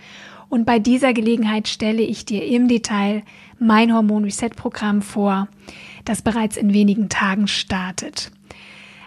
Und 0.51 0.67
bei 0.67 0.79
dieser 0.79 1.15
Gelegenheit 1.15 1.69
stelle 1.69 2.03
ich 2.03 2.27
dir 2.27 2.45
im 2.45 2.69
Detail 2.69 3.23
mein 3.59 3.95
Hormon 3.95 4.25
Reset 4.25 4.51
Programm 4.51 5.01
vor, 5.01 5.49
das 6.05 6.21
bereits 6.21 6.59
in 6.59 6.75
wenigen 6.75 7.09
Tagen 7.09 7.49
startet. 7.49 8.31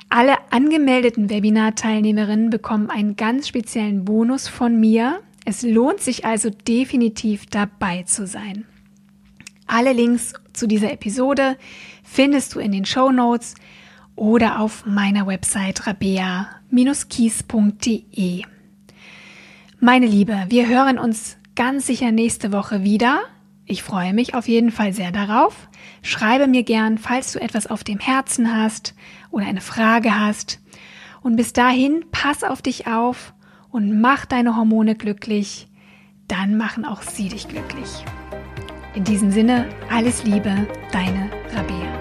Alle 0.09 0.35
angemeldeten 0.51 1.29
Webinar-Teilnehmerinnen 1.29 2.49
bekommen 2.49 2.89
einen 2.89 3.15
ganz 3.15 3.47
speziellen 3.47 4.05
Bonus 4.05 4.47
von 4.47 4.79
mir. 4.79 5.21
Es 5.45 5.63
lohnt 5.63 5.99
sich 5.99 6.25
also 6.25 6.49
definitiv 6.49 7.45
dabei 7.47 8.03
zu 8.03 8.25
sein. 8.25 8.65
Alle 9.67 9.93
Links 9.93 10.33
zu 10.53 10.67
dieser 10.67 10.91
Episode 10.91 11.57
findest 12.03 12.55
du 12.55 12.59
in 12.59 12.71
den 12.71 12.85
Show 12.85 13.11
Notes 13.11 13.55
oder 14.15 14.59
auf 14.59 14.85
meiner 14.85 15.27
Website 15.27 15.87
rabea-kies.de. 15.87 18.43
Meine 19.79 20.05
Liebe, 20.05 20.45
wir 20.49 20.67
hören 20.67 20.97
uns 20.97 21.37
ganz 21.55 21.87
sicher 21.87 22.11
nächste 22.11 22.51
Woche 22.51 22.83
wieder. 22.83 23.21
Ich 23.65 23.81
freue 23.81 24.13
mich 24.13 24.35
auf 24.35 24.47
jeden 24.47 24.71
Fall 24.71 24.93
sehr 24.93 25.11
darauf. 25.11 25.69
Schreibe 26.03 26.47
mir 26.47 26.63
gern, 26.63 26.97
falls 26.97 27.31
du 27.31 27.41
etwas 27.41 27.67
auf 27.67 27.83
dem 27.83 27.99
Herzen 27.99 28.55
hast 28.55 28.93
oder 29.31 29.45
eine 29.47 29.61
Frage 29.61 30.19
hast. 30.19 30.59
Und 31.21 31.35
bis 31.35 31.53
dahin, 31.53 32.05
pass 32.11 32.43
auf 32.43 32.61
dich 32.61 32.85
auf 32.87 33.33
und 33.71 33.99
mach 33.99 34.25
deine 34.25 34.55
Hormone 34.55 34.95
glücklich. 34.95 35.67
Dann 36.27 36.57
machen 36.57 36.85
auch 36.85 37.01
sie 37.01 37.29
dich 37.29 37.47
glücklich. 37.47 38.05
In 38.93 39.03
diesem 39.03 39.31
Sinne, 39.31 39.67
alles 39.89 40.23
Liebe, 40.23 40.67
deine 40.91 41.31
Rabea. 41.53 41.94